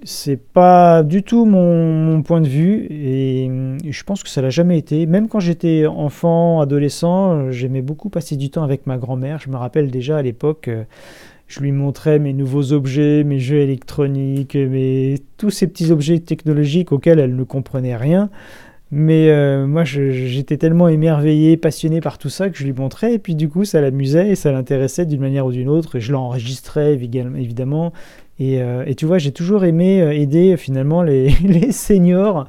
c'est 0.03 0.37
pas 0.37 1.03
du 1.03 1.23
tout 1.23 1.45
mon, 1.45 2.23
point 2.23 2.41
de 2.41 2.49
vue 2.49 2.87
et, 2.91 3.51
je 3.89 4.03
pense 4.05 4.23
que 4.23 4.29
ça 4.29 4.43
l'a 4.43 4.51
jamais 4.51 4.79
été. 4.79 5.07
Même 5.07 5.29
quand 5.29 5.41
j'étais 5.41 5.87
enfant, 5.87 6.61
adolescent, 6.61 7.51
j'aimais 7.51 7.83
beaucoup 7.83 8.11
passer 8.11 8.37
du 8.37 8.51
temps 8.51 8.63
avec 8.63 8.87
ma 8.87 8.99
grand-mère. 8.99 9.39
Je 9.39 9.49
me 9.49 9.57
rappelle 9.57 9.91
déjà 9.91 10.19
à 10.19 10.23
l'époque 10.23 10.69
je 11.47 11.61
lui 11.61 11.73
montrais 11.73 12.19
mes 12.19 12.33
nouveaux 12.33 12.73
objets, 12.73 13.25
mes 13.25 13.39
jeux 13.39 13.59
électroniques, 13.59 14.55
mes... 14.55 15.17
tous 15.37 15.51
ces 15.51 15.67
petits 15.67 15.91
objets 15.91 16.19
technologiques 16.19 16.93
auxquels 16.93 17.21
elle 17.21 17.37
ne 17.37 17.45
comprenait 17.45 17.97
rien. 17.97 18.31
Mais 18.93 19.31
euh, 19.31 19.67
moi, 19.67 19.83
j'étais 19.85 20.59
tellement 20.59 20.89
émerveillé, 20.89 21.57
passionné 21.57 22.01
par 22.01 22.19
tout 22.19 22.29
ça 22.29 22.51
que 22.51 22.57
je 22.57 22.65
lui 22.65 22.73
montrais. 22.73 23.15
Et 23.15 23.19
puis 23.19 23.35
du 23.35 23.49
coup, 23.49 23.65
ça 23.65 23.81
l'amusait 23.81 24.31
et 24.31 24.35
ça 24.37 24.53
l'intéressait 24.53 25.07
d'une 25.07 25.21
manière 25.21 25.47
ou 25.47 25.53
d'une 25.53 25.69
autre. 25.69 25.97
Et 25.97 26.01
je 26.01 26.13
l'enregistrais 26.13 26.95
évidemment. 26.95 27.93
Et, 28.39 28.61
euh, 28.61 28.85
et, 28.87 28.95
tu 28.95 29.07
vois, 29.07 29.17
j'ai 29.17 29.33
toujours 29.33 29.65
aimé 29.65 30.03
euh, 30.03 30.13
aider 30.13 30.59
finalement 30.59 31.03
les, 31.03 31.31
les, 31.43 31.73
seniors 31.73 32.47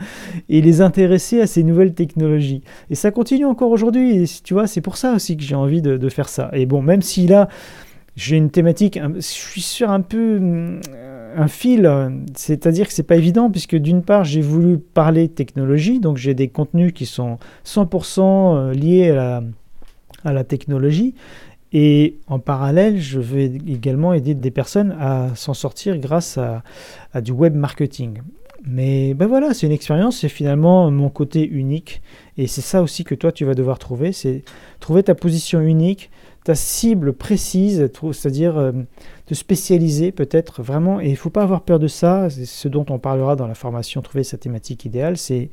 et 0.50 0.62
les 0.62 0.82
intéresser 0.82 1.40
à 1.40 1.48
ces 1.48 1.64
nouvelles 1.64 1.94
technologies. 1.94 2.62
Et 2.90 2.96
ça 2.96 3.10
continue 3.10 3.46
encore 3.46 3.72
aujourd'hui. 3.72 4.24
Et 4.24 4.26
tu 4.44 4.54
vois, 4.54 4.68
c'est 4.68 4.82
pour 4.82 4.98
ça 4.98 5.14
aussi 5.14 5.38
que 5.38 5.44
j'ai 5.44 5.56
envie 5.56 5.82
de, 5.82 5.98
de, 5.98 6.10
faire 6.10 6.28
ça. 6.28 6.50
Et 6.52 6.66
bon, 6.66 6.82
même 6.82 7.02
si 7.02 7.26
là, 7.26 7.48
j'ai 8.18 8.36
une 8.36 8.50
thématique, 8.50 9.00
je 9.16 9.22
suis 9.22 9.62
sur 9.62 9.92
un 9.92 10.02
peu 10.02 10.40
euh, 10.42 11.34
un 11.38 11.48
fil, 11.48 11.90
c'est-à-dire 12.36 12.88
que 12.88 12.94
c'est 12.94 13.04
pas 13.04 13.16
évident 13.16 13.52
puisque 13.52 13.76
d'une 13.76 14.02
part 14.02 14.24
j'ai 14.24 14.42
voulu 14.42 14.80
parler 14.80 15.30
technologie, 15.30 16.00
donc 16.00 16.18
j'ai 16.18 16.34
des 16.34 16.48
contenus 16.48 16.94
qui 16.94 17.06
sont 17.06 17.38
100% 17.64 18.22
euh, 18.22 18.74
liés 18.74 19.12
à 19.12 19.44
la, 20.34 20.44
technologie, 20.44 21.14
et 21.72 22.18
en 22.26 22.40
parallèle 22.40 23.00
je 23.00 23.20
vais 23.20 23.46
également 23.46 24.14
aider 24.14 24.34
des 24.34 24.52
personnes 24.52 24.98
à 25.00 25.30
s'en 25.36 25.54
sortir 25.54 25.96
grâce 26.00 26.40
à, 26.40 26.64
à, 27.14 27.22
du 27.22 27.32
web 27.32 27.54
marketing. 27.56 28.22
Mais 28.66 29.14
ben 29.14 29.28
voilà, 29.28 29.54
c'est 29.54 29.68
une 29.68 29.72
expérience, 29.74 30.22
c'est 30.22 30.30
finalement 30.30 30.90
mon 30.90 31.10
côté 31.10 31.48
unique, 31.48 32.02
et 32.36 32.48
c'est 32.48 32.62
ça 32.62 32.82
aussi 32.82 33.04
que 33.04 33.14
toi 33.14 33.32
tu 33.32 33.46
vas 33.46 33.54
devoir 33.54 33.78
trouver, 33.78 34.12
c'est 34.12 34.44
trouver 34.80 35.04
ta 35.04 35.14
position 35.14 35.62
unique 35.62 36.10
ta 36.48 36.56
cible 36.56 37.12
précise, 37.12 37.90
c'est-à-dire 38.14 38.58
euh, 38.58 38.72
te 39.26 39.34
spécialiser 39.34 40.14
peut-être 40.14 40.64
vraiment, 40.64 41.02
et 41.02 41.08
il 41.08 41.12
ne 41.12 41.18
faut 41.18 41.30
pas 41.30 41.44
avoir 41.44 41.64
peur 41.64 41.78
de 41.78 41.90
ça, 41.90 42.30
c'est 42.30 42.46
ce 42.46 42.70
dont 42.70 42.86
on 42.90 43.00
parlera 43.00 43.36
dans 43.36 43.48
la 43.48 43.54
formation 43.54 44.02
Trouver 44.02 44.24
sa 44.24 44.38
thématique 44.38 44.86
idéale, 44.86 45.18
c'est 45.18 45.50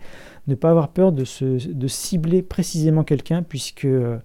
ne 0.46 0.54
pas 0.54 0.70
avoir 0.70 0.90
peur 0.90 1.10
de, 1.10 1.24
se, 1.24 1.58
cibler 1.88 2.42
précisément 2.42 3.02
quelqu'un, 3.02 3.42
puisque 3.42 3.86
euh, 3.86 4.18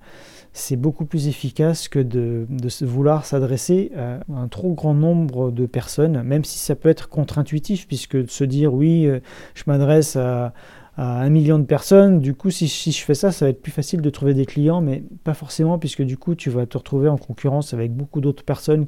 c'est 0.53 0.75
beaucoup 0.75 1.05
plus 1.05 1.27
efficace 1.27 1.88
que 1.88 1.97
de, 1.97 2.45
de 2.47 2.86
vouloir 2.86 3.25
s'adresser 3.25 3.91
à 3.97 4.19
un 4.32 4.47
trop 4.47 4.71
grand 4.73 4.93
nombre 4.93 5.49
de 5.49 5.65
personnes, 5.65 6.21
même 6.21 6.43
si 6.43 6.60
ça 6.60 6.75
peut 6.75 6.89
être 6.89 7.10
contre-intuitif, 7.10 7.88
puisque 7.88 8.15
de 8.15 8.29
se 8.29 8.43
dire 8.43 8.75
oui, 8.75 9.08
euh, 9.08 9.21
je 9.55 9.63
m'adresse 9.65 10.15
à 10.17 10.53
un 11.01 11.29
million 11.29 11.57
de 11.59 11.63
personnes. 11.63 12.19
Du 12.19 12.33
coup, 12.33 12.51
si, 12.51 12.67
je 12.67 13.03
fais 13.03 13.13
ça, 13.13 13.31
ça 13.31 13.45
va 13.45 13.49
être 13.49 13.62
plus 13.62 13.71
facile 13.71 14.01
de 14.01 14.09
trouver 14.09 14.33
des 14.33 14.45
clients, 14.45 14.81
mais 14.81 15.03
pas 15.23 15.33
forcément, 15.33 15.79
puisque 15.79 16.01
du 16.01 16.17
coup, 16.17 16.35
tu 16.35 16.49
vas 16.49 16.65
te 16.65 16.77
retrouver 16.77 17.07
en 17.07 17.17
concurrence 17.17 17.73
avec 17.73 17.93
beaucoup 17.93 18.19
d'autres 18.19 18.43
personnes, 18.43 18.88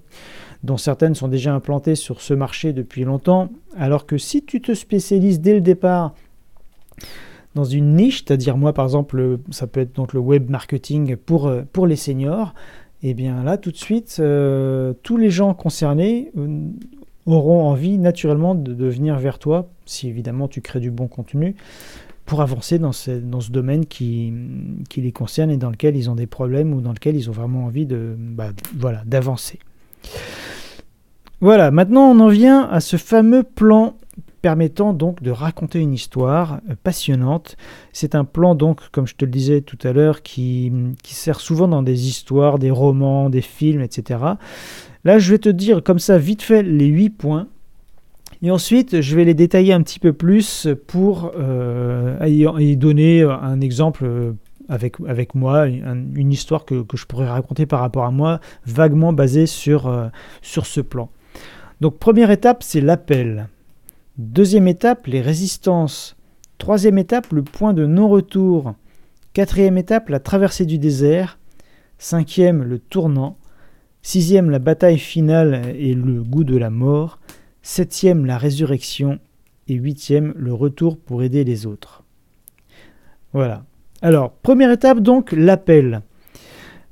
dont 0.64 0.78
certaines 0.78 1.16
sont 1.16 1.30
déjà 1.30 1.54
implantées 1.54 1.96
sur 1.96 2.22
ce 2.22 2.34
marché 2.34 2.74
depuis 2.74 3.06
longtemps. 3.06 3.50
Alors 3.78 4.06
que 4.06 4.18
si 4.18 4.44
tu 4.44 4.62
te 4.62 4.74
spécialises 4.74 5.40
dès 5.40 5.54
le 5.54 5.62
départ 5.62 6.14
dans 7.56 7.64
une 7.64 7.96
niche, 7.96 8.24
c'est-à-dire 8.26 8.58
moi 8.58 8.74
par 8.74 8.86
exemple, 8.86 9.40
ça 9.50 9.68
peut 9.68 9.80
être 9.80 9.96
donc 9.96 10.14
le 10.14 10.20
web 10.20 10.50
marketing 10.50 11.16
pour, 11.16 11.48
euh, 11.48 11.64
pour 11.72 11.88
les 11.88 11.96
seniors, 11.96 12.54
et 13.04 13.10
eh 13.10 13.14
bien 13.14 13.44
là 13.44 13.58
tout 13.58 13.72
de 13.72 13.78
suite, 13.78 14.18
euh, 14.20 14.94
tous 15.02 15.18
les 15.18 15.30
gens 15.30 15.54
concernés 15.54 16.32
euh, 16.38 16.68
auront 17.26 17.64
envie 17.64 17.98
naturellement 17.98 18.56
de, 18.56 18.86
venir 18.86 19.18
vers 19.18 19.40
toi, 19.40 19.68
si 19.86 20.08
évidemment 20.08 20.48
tu 20.48 20.62
crées 20.62 20.80
du 20.80 20.92
bon 20.92 21.08
contenu, 21.08 21.56
pour 22.26 22.42
avancer 22.42 22.80
dans 22.80 22.92
ce, 22.92 23.12
domaine 23.52 23.86
qui, 23.86 24.34
qui, 24.90 25.02
les 25.02 25.12
concerne 25.12 25.52
et 25.52 25.58
dans 25.58 25.70
lequel 25.70 25.96
ils 25.98 26.10
ont 26.10 26.16
des 26.16 26.28
problèmes 26.28 26.74
ou 26.74 26.82
dans 26.82 26.94
lequel 26.94 27.16
ils 27.16 27.30
ont 27.30 27.34
vraiment 27.34 27.66
envie 27.66 27.86
de, 27.86 28.16
bah, 28.18 28.50
voilà, 28.78 29.04
d'avancer. 29.06 29.60
Voilà, 31.42 31.72
maintenant 31.72 32.12
on 32.12 32.20
en 32.20 32.28
vient 32.28 32.68
à 32.70 32.80
ce 32.80 32.98
fameux 32.98 33.44
plan 33.44 33.96
permettant 34.42 34.94
donc 34.94 35.22
de 35.22 35.32
raconter 35.32 35.80
une 35.80 35.94
histoire 35.94 36.60
euh, 36.70 36.76
passionnante. 36.84 37.56
C'est 37.94 38.16
un 38.16 38.26
plan 38.26 38.56
donc, 38.56 38.82
comme 38.92 39.08
je 39.08 39.16
te 39.16 39.26
le 39.26 39.32
disais 39.32 39.62
tout 39.62 39.78
à 39.84 39.94
l'heure, 39.94 40.22
qui, 40.22 40.72
qui, 41.04 41.14
sert 41.14 41.40
souvent 41.40 41.68
dans 41.68 41.84
des 41.84 42.08
histoires, 42.08 42.60
des 42.60 42.72
romans, 42.72 43.30
des 43.30 43.42
films, 43.42 43.82
etc. 43.82 44.20
Là, 45.04 45.20
je 45.20 45.32
vais 45.32 45.40
te 45.40 45.50
dire 45.50 45.84
comme 45.84 46.00
ça 46.00 46.18
vite 46.18 46.42
fait 46.42 46.64
les 46.64 46.88
8 46.88 47.10
points. 47.12 47.48
Et 48.44 48.50
ensuite, 48.50 49.02
je 49.02 49.16
vais 49.16 49.24
les 49.24 49.36
détailler 49.36 49.72
un 49.72 49.84
petit 49.84 50.00
peu 50.00 50.14
plus 50.14 50.68
pour 50.88 51.32
euh, 51.38 52.18
y, 52.26 52.76
donner 52.76 53.22
un 53.22 53.62
exemple 53.62 54.04
euh, 54.04 54.34
avec, 54.68 54.96
avec 55.08 55.36
moi, 55.36 55.68
une 55.68 56.32
histoire 56.32 56.66
que, 56.66 56.84
je 56.96 57.06
pourrais 57.06 57.28
raconter 57.28 57.68
par 57.68 57.82
rapport 57.82 58.06
à 58.06 58.12
moi, 58.12 58.40
vaguement 58.66 59.14
basée 59.14 59.46
sur, 59.46 60.10
sur 60.42 60.66
ce 60.66 60.82
plan. 60.82 61.10
Donc 61.82 62.00
première 62.00 62.32
étape, 62.32 62.64
c'est 62.64 62.80
l'appel. 62.80 63.48
Deuxième 64.18 64.68
étape, 64.68 65.08
les 65.08 65.22
résistances. 65.22 66.18
Troisième 66.58 66.98
étape, 66.98 67.32
le 67.32 67.44
point 67.44 67.74
de 67.74 67.86
non-retour. 67.86 68.76
Quatrième 69.34 69.78
étape, 69.78 70.10
la 70.10 70.20
traversée 70.20 70.66
du 70.66 70.78
désert. 70.78 71.40
Cinquième, 71.98 72.62
le 72.62 72.78
tournant. 72.78 73.38
Sixième, 74.02 74.50
la 74.50 74.60
bataille 74.60 75.00
finale 75.00 75.74
et 75.78 75.94
le 75.94 76.24
goût 76.24 76.44
de 76.44 76.58
la 76.58 76.70
mort. 76.70 77.20
Septième, 77.62 78.26
la 78.26 78.38
résurrection. 78.38 79.20
Et 79.70 79.76
huitième, 79.76 80.34
le 80.36 80.54
retour 80.54 80.98
pour 80.98 81.24
aider 81.24 81.46
les 81.46 81.66
autres. 81.66 82.04
Voilà. 83.32 83.64
Alors, 84.02 84.32
première 84.32 84.72
étape 84.72 85.00
donc, 85.00 85.32
l'appel. 85.32 86.02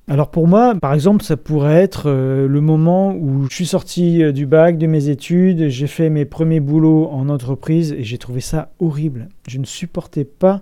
Alors 0.09 0.31
pour 0.31 0.47
moi, 0.47 0.73
par 0.73 0.95
exemple, 0.95 1.23
ça 1.23 1.37
pourrait 1.37 1.83
être 1.83 2.09
euh, 2.09 2.47
le 2.47 2.61
moment 2.61 3.13
où 3.13 3.45
je 3.47 3.53
suis 3.53 3.67
sorti 3.67 4.23
euh, 4.23 4.31
du 4.31 4.47
bac, 4.47 4.79
de 4.79 4.87
mes 4.87 5.09
études, 5.09 5.67
j'ai 5.67 5.85
fait 5.85 6.09
mes 6.09 6.25
premiers 6.25 6.59
boulots 6.59 7.07
en 7.11 7.29
entreprise 7.29 7.93
et 7.93 8.03
j'ai 8.03 8.17
trouvé 8.17 8.41
ça 8.41 8.71
horrible. 8.79 9.29
Je 9.47 9.59
ne 9.59 9.65
supportais 9.65 10.25
pas 10.25 10.61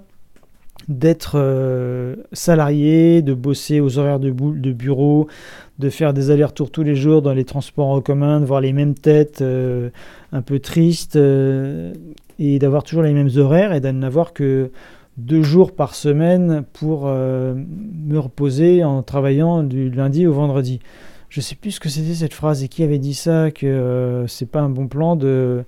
d'être 0.89 1.35
euh, 1.35 2.17
salarié, 2.33 3.21
de 3.21 3.33
bosser 3.33 3.79
aux 3.79 3.97
horaires 3.97 4.19
de, 4.19 4.31
de, 4.31 4.73
bureau, 4.73 5.29
de 5.79 5.89
faire 5.89 6.13
des 6.13 6.29
allers-retours 6.29 6.69
tous 6.69 6.83
les 6.83 6.95
jours 6.95 7.21
dans 7.21 7.33
les 7.33 7.45
transports 7.45 7.87
en 7.87 8.01
commun, 8.01 8.41
de 8.41 8.45
voir 8.45 8.59
les 8.59 8.73
mêmes 8.73 8.95
têtes 8.95 9.41
un 9.41 10.41
peu 10.41 10.59
tristes 10.59 11.17
et 12.39 12.59
d'avoir 12.59 12.83
toujours 12.83 13.03
les 13.03 13.13
mêmes 13.13 13.31
horaires 13.37 13.73
et 13.73 13.79
d'en 13.79 14.01
avoir 14.01 14.33
que 14.33 14.71
deux 15.17 15.41
jours 15.41 15.71
par 15.71 15.95
semaine 15.95 16.63
pour 16.73 17.03
euh, 17.05 17.55
me 17.55 18.19
reposer 18.19 18.83
en 18.83 19.01
travaillant 19.01 19.63
du 19.63 19.89
lundi 19.89 20.27
au 20.27 20.33
vendredi. 20.33 20.79
Je 21.29 21.41
sais 21.41 21.55
plus 21.55 21.71
ce 21.71 21.79
que 21.79 21.89
c'était 21.89 22.13
cette 22.13 22.33
phrase 22.33 22.63
et 22.63 22.67
qui 22.67 22.83
avait 22.83 22.99
dit 22.99 23.15
ça, 23.15 23.51
que 23.51 23.65
euh, 23.65 24.27
c'est 24.27 24.49
pas 24.49 24.61
un 24.61 24.69
bon 24.69 24.87
plan 24.87 25.15
de, 25.15 25.63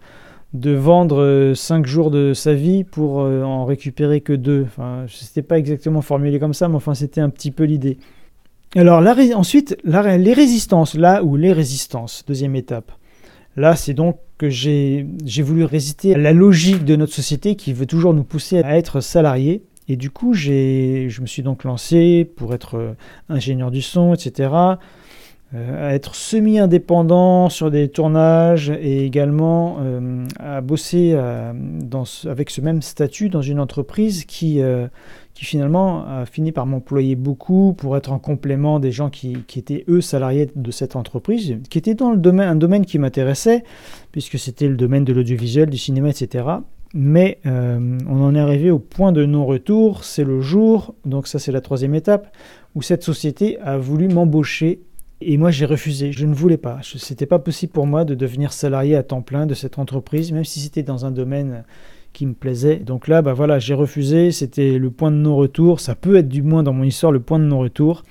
de 0.53 0.71
vendre 0.71 1.21
euh, 1.21 1.55
cinq 1.55 1.85
jours 1.85 2.11
de 2.11 2.33
sa 2.33 2.53
vie 2.53 2.83
pour 2.83 3.17
en 3.17 3.65
récupérer 3.65 4.21
que 4.21 4.33
deux. 4.33 4.63
Enfin, 4.67 5.05
c'était 5.07 5.41
pas 5.41 5.57
exactement 5.57 6.01
formulé 6.01 6.39
comme 6.39 6.53
ça, 6.53 6.69
mais 6.69 6.75
enfin 6.75 6.93
c'était 6.93 7.21
un 7.21 7.29
petit 7.29 7.51
peu 7.51 7.63
l'idée. 7.63 7.97
Alors 8.75 9.01
ensuite, 9.35 9.77
les 9.83 10.33
résistances, 10.33 10.93
là 10.93 11.23
où 11.23 11.35
les 11.35 11.53
résistances, 11.53 12.23
deuxième 12.27 12.55
étape. 12.55 12.91
Là, 13.55 13.75
c'est 13.75 13.93
donc 13.93 14.19
que 14.37 14.49
j'ai 14.49 15.05
voulu 15.43 15.65
résister 15.65 16.15
à 16.15 16.17
la 16.17 16.31
logique 16.31 16.85
de 16.85 16.95
notre 16.95 17.13
société 17.13 17.55
qui 17.55 17.73
veut 17.73 17.85
toujours 17.85 18.13
nous 18.13 18.23
pousser 18.23 18.61
à 18.63 18.77
être 18.77 19.01
salariés. 19.01 19.63
Et 19.89 19.97
du 19.97 20.11
coup, 20.11 20.33
je 20.33 21.21
me 21.21 21.25
suis 21.25 21.41
donc 21.41 21.63
lancé 21.63 22.29
pour 22.37 22.53
être 22.53 22.75
euh, 22.75 22.93
ingénieur 23.27 23.71
du 23.71 23.81
son, 23.81 24.13
etc., 24.13 24.51
à 25.53 25.95
être 25.95 26.13
semi-indépendant 26.13 27.49
sur 27.49 27.71
des 27.71 27.89
tournages 27.89 28.69
et 28.69 29.05
également 29.05 29.77
euh, 29.79 30.25
à 30.39 30.61
bosser 30.61 31.17
dans 31.53 32.03
avec 32.25 32.49
ce 32.51 32.61
même 32.61 32.81
statut 32.81 33.29
dans 33.29 33.41
une 33.41 33.59
entreprise 33.59 34.25
qui, 34.25 34.61
qui 35.39 35.45
finalement 35.45 36.05
a 36.05 36.25
fini 36.25 36.51
par 36.51 36.65
m'employer 36.65 37.15
beaucoup 37.15 37.73
pour 37.73 37.95
être 37.95 38.11
en 38.11 38.19
complément 38.19 38.81
des 38.81 38.91
gens 38.91 39.09
qui, 39.09 39.37
étaient 39.55 39.85
eux 39.87 40.01
salariés 40.01 40.49
de 40.53 40.69
cette 40.69 40.97
entreprise, 40.97 41.57
qui 41.69 41.77
était 41.77 41.93
dans 41.93 42.11
le 42.11 42.17
domaine, 42.17 42.49
un 42.49 42.55
domaine 42.57 42.85
qui 42.85 42.99
m'intéressait, 42.99 43.63
puisque 44.11 44.37
c'était 44.37 44.67
le 44.67 44.75
domaine 44.75 45.05
de 45.05 45.13
l'audiovisuel, 45.13 45.69
du 45.69 45.77
cinéma, 45.77 46.09
etc. 46.09 46.45
Mais 46.93 47.39
euh, 47.45 47.97
on 48.05 48.21
en 48.21 48.35
est 48.35 48.39
arrivé 48.39 48.69
au 48.69 48.79
point 48.79 49.13
de 49.13 49.25
non-retour, 49.25 50.03
c'est 50.03 50.25
le 50.25 50.41
jour, 50.41 50.93
donc 51.05 51.25
ça 51.25 51.39
c'est 51.39 51.53
la 51.53 51.61
troisième 51.61 51.95
étape, 51.95 52.35
où 52.75 52.81
cette 52.81 53.03
société 53.03 53.57
a 53.61 53.77
voulu 53.77 54.09
m'embaucher 54.09 54.81
et 55.21 55.37
moi 55.37 55.51
j'ai 55.51 55.65
refusé, 55.65 56.11
je 56.11 56.25
ne 56.25 56.33
voulais 56.33 56.57
pas. 56.57 56.79
Ce 56.81 56.97
n'était 57.11 57.25
pas 57.25 57.39
possible 57.39 57.71
pour 57.71 57.87
moi 57.87 58.05
de 58.05 58.15
devenir 58.15 58.53
salarié 58.53 58.95
à 58.95 59.03
temps 59.03 59.21
plein 59.21 59.45
de 59.45 59.53
cette 59.53 59.79
entreprise, 59.79 60.31
même 60.31 60.45
si 60.45 60.59
c'était 60.59 60.83
dans 60.83 61.05
un 61.05 61.11
domaine 61.11 61.63
qui 62.13 62.25
me 62.25 62.33
plaisait. 62.33 62.77
Donc 62.77 63.07
là, 63.07 63.21
bah 63.21 63.33
voilà, 63.33 63.59
j'ai 63.59 63.73
refusé, 63.73 64.31
c'était 64.31 64.77
le 64.77 64.89
point 64.91 65.11
de 65.11 65.17
non-retour, 65.17 65.79
ça 65.79 65.95
peut 65.95 66.15
être 66.15 66.29
du 66.29 66.41
moins 66.41 66.63
dans 66.63 66.73
mon 66.73 66.83
histoire 66.83 67.11
le 67.11 67.19
point 67.19 67.39
de 67.39 67.45
non-retour. 67.45 68.03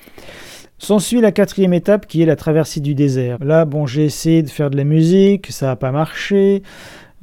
S'ensuit 0.79 1.21
la 1.21 1.33
quatrième 1.33 1.73
étape 1.73 2.07
qui 2.07 2.23
est 2.23 2.27
la 2.27 2.37
traversée 2.37 2.81
du 2.81 2.95
désert. 2.95 3.39
Là, 3.43 3.65
bon, 3.65 3.87
j'ai 3.87 4.05
essayé 4.05 4.45
de 4.45 4.49
faire 4.49 4.71
de 4.71 4.77
la 4.77 4.85
musique, 4.85 5.49
ça 5.51 5.67
n'a 5.67 5.77
pas 5.77 5.91
marché. 5.91 6.63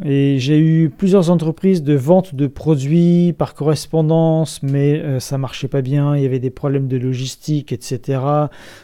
Et 0.04 0.40
j'ai 0.40 0.60
eu 0.60 0.90
plusieurs 0.90 1.30
entreprises 1.30 1.82
de 1.82 1.94
vente 1.94 2.36
de 2.36 2.48
produits 2.48 3.34
par 3.38 3.54
correspondance, 3.54 4.62
mais 4.62 5.00
euh, 5.00 5.20
ça 5.22 5.38
marchait 5.38 5.70
pas 5.70 5.82
bien. 5.82 6.18
Il 6.18 6.24
y 6.24 6.26
avait 6.26 6.40
des 6.40 6.50
problèmes 6.50 6.88
de 6.88 6.98
logistique, 6.98 7.72
etc. 7.72 8.20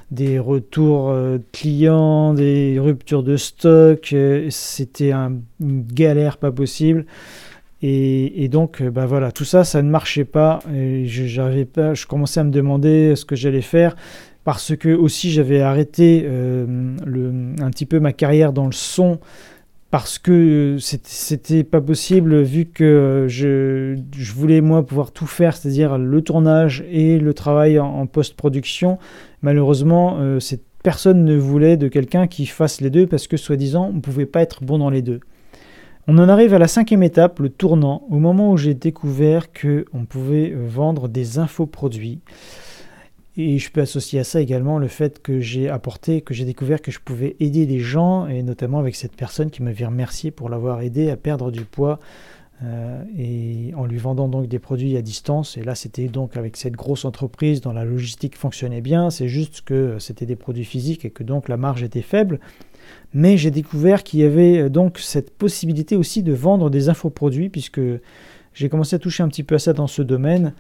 Des 0.10 0.40
retours 0.40 1.10
euh, 1.10 1.38
clients, 1.52 2.34
des 2.34 2.80
ruptures 2.80 3.24
de 3.24 3.36
stock. 3.36 4.14
Euh, 4.14 4.48
c'était 4.50 5.12
une 5.12 5.42
galère 5.60 6.38
pas 6.38 6.52
possible. 6.52 7.06
Et, 7.84 8.48
donc, 8.48 8.82
euh, 8.82 8.92
bah 8.92 9.08
voilà, 9.08 9.32
tout 9.32 9.46
ça, 9.46 9.64
ça 9.64 9.82
ne 9.82 9.90
marchait 9.90 10.26
pas. 10.26 10.60
Je, 10.68 12.06
commençais 12.06 12.40
à 12.40 12.44
me 12.44 12.52
demander 12.52 13.16
ce 13.16 13.26
que 13.26 13.36
j'allais 13.36 13.62
faire 13.62 13.96
parce 14.44 14.76
que 14.76 14.90
aussi 14.90 15.32
j'avais 15.32 15.62
arrêté 15.62 16.24
euh, 16.26 16.66
un 17.60 17.70
petit 17.70 17.86
peu 17.86 18.00
ma 18.00 18.12
carrière 18.12 18.54
dans 18.54 18.66
le 18.66 18.72
son 18.72 19.20
parce 19.92 20.20
que 20.20 20.78
c'était 20.80 21.66
pas 21.66 21.82
possible 21.82 22.42
vu 22.42 22.66
que 22.66 23.26
je, 23.28 23.98
voulais 24.34 24.62
moi 24.62 24.86
pouvoir 24.86 25.12
tout 25.12 25.28
faire, 25.28 25.56
c'est-à-dire 25.56 25.98
le 25.98 26.22
tournage 26.22 26.86
et 26.90 27.20
le 27.20 27.34
travail 27.34 27.78
en, 27.78 28.08
post-production. 28.08 28.98
Malheureusement, 29.42 30.18
euh, 30.20 30.40
personne 30.82 31.26
ne 31.26 31.36
voulait 31.36 31.76
de 31.76 31.90
quelqu'un 31.90 32.28
qui 32.28 32.46
fasse 32.46 32.80
les 32.80 32.90
deux 32.90 33.06
parce 33.06 33.28
que 33.28 33.36
soi-disant 33.36 33.90
on 33.90 33.94
ne 33.94 34.00
pouvait 34.00 34.26
pas 34.26 34.42
être 34.42 34.64
bon 34.64 34.78
dans 34.78 34.90
les 34.90 35.02
deux. 35.02 35.20
On 36.08 36.18
en 36.18 36.30
arrive 36.30 36.54
à 36.54 36.60
la 36.60 36.70
cinquième 36.70 37.04
étape, 37.04 37.40
le 37.40 37.50
tournant, 37.50 38.04
au 38.10 38.18
moment 38.18 38.52
où 38.52 38.58
j'ai 38.58 38.74
découvert 38.74 39.48
qu'on 39.52 40.06
pouvait 40.06 40.54
vendre 40.56 41.10
des 41.10 41.38
infoproduits. 41.38 42.22
Et 43.38 43.60
je 43.60 43.72
peux 43.72 43.82
associer 43.82 44.20
à 44.20 44.24
ça 44.24 44.42
également 44.42 44.78
le 44.78 44.90
fait 44.90 45.22
que 45.22 45.40
j'ai 45.40 45.70
apporté, 45.70 46.22
que 46.22 46.34
j'ai 46.34 46.44
découvert 46.44 46.82
que 46.82 46.92
je 46.92 47.00
pouvais 47.00 47.38
aider 47.40 47.66
des 47.66 47.80
gens, 47.80 48.28
et 48.28 48.44
notamment 48.44 48.80
avec 48.80 48.96
cette 48.96 49.16
personne 49.16 49.50
qui 49.50 49.64
m'avait 49.64 49.86
remercié 49.86 50.32
pour 50.32 50.50
l'avoir 50.50 50.82
aidé 50.82 51.10
à 51.10 51.16
perdre 51.16 51.50
du 51.50 51.64
poids 51.64 52.00
euh, 52.64 53.04
et 53.18 53.74
en 53.76 53.86
lui 53.86 53.98
vendant 53.98 54.28
donc 54.28 54.48
des 54.48 54.60
produits 54.60 54.98
à 54.98 55.02
distance. 55.02 55.56
Et 55.56 55.64
là, 55.64 55.76
c'était 55.76 56.10
donc 56.10 56.36
avec 56.36 56.58
cette 56.58 56.76
grosse 56.76 57.06
entreprise 57.06 57.62
dont 57.62 57.72
la 57.72 57.86
logistique 57.86 58.38
fonctionnait 58.38 58.82
bien. 58.82 59.10
C'est 59.10 59.30
juste 59.30 59.62
que 59.62 59.98
c'était 60.00 60.26
des 60.26 60.36
produits 60.36 60.66
physiques 60.66 61.06
et 61.06 61.10
que 61.10 61.24
donc 61.24 61.48
la 61.48 61.58
marge 61.58 61.84
était 61.84 62.02
faible. 62.02 62.40
Mais 63.14 63.38
j'ai 63.38 63.52
découvert 63.52 64.04
qu'il 64.04 64.20
y 64.20 64.24
avait 64.24 64.60
euh, 64.60 64.70
donc 64.70 65.00
cette 65.00 65.32
possibilité 65.32 65.96
aussi 65.96 66.22
de 66.22 66.34
vendre 66.34 66.70
des 66.70 66.90
infoproduits, 66.90 67.50
puisque 67.50 67.82
j'ai 68.54 68.68
commencé 68.70 68.96
à 68.96 69.00
toucher 69.00 69.24
un 69.24 69.30
petit 69.30 69.44
peu 69.44 69.56
à 69.56 69.60
ça 69.60 69.72
dans 69.72 69.88
ce 69.88 70.02
domaine. 70.02 70.54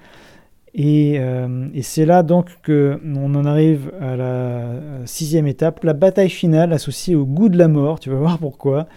Et, 0.74 1.18
euh, 1.20 1.68
c'est 1.82 2.06
là 2.06 2.24
donc 2.24 2.50
qu'on 2.66 3.36
en 3.36 3.46
arrive 3.46 3.92
à 4.00 4.16
la 4.16 4.62
sixième 5.06 5.48
étape, 5.48 5.84
la 5.84 5.94
bataille 5.94 6.30
finale 6.30 6.72
associée 6.72 7.16
au 7.16 7.26
goût 7.26 7.50
de 7.50 7.58
la 7.58 7.68
mort. 7.68 8.00
Tu 8.00 8.10
vas 8.10 8.18
voir 8.18 8.38
pourquoi. 8.38 8.88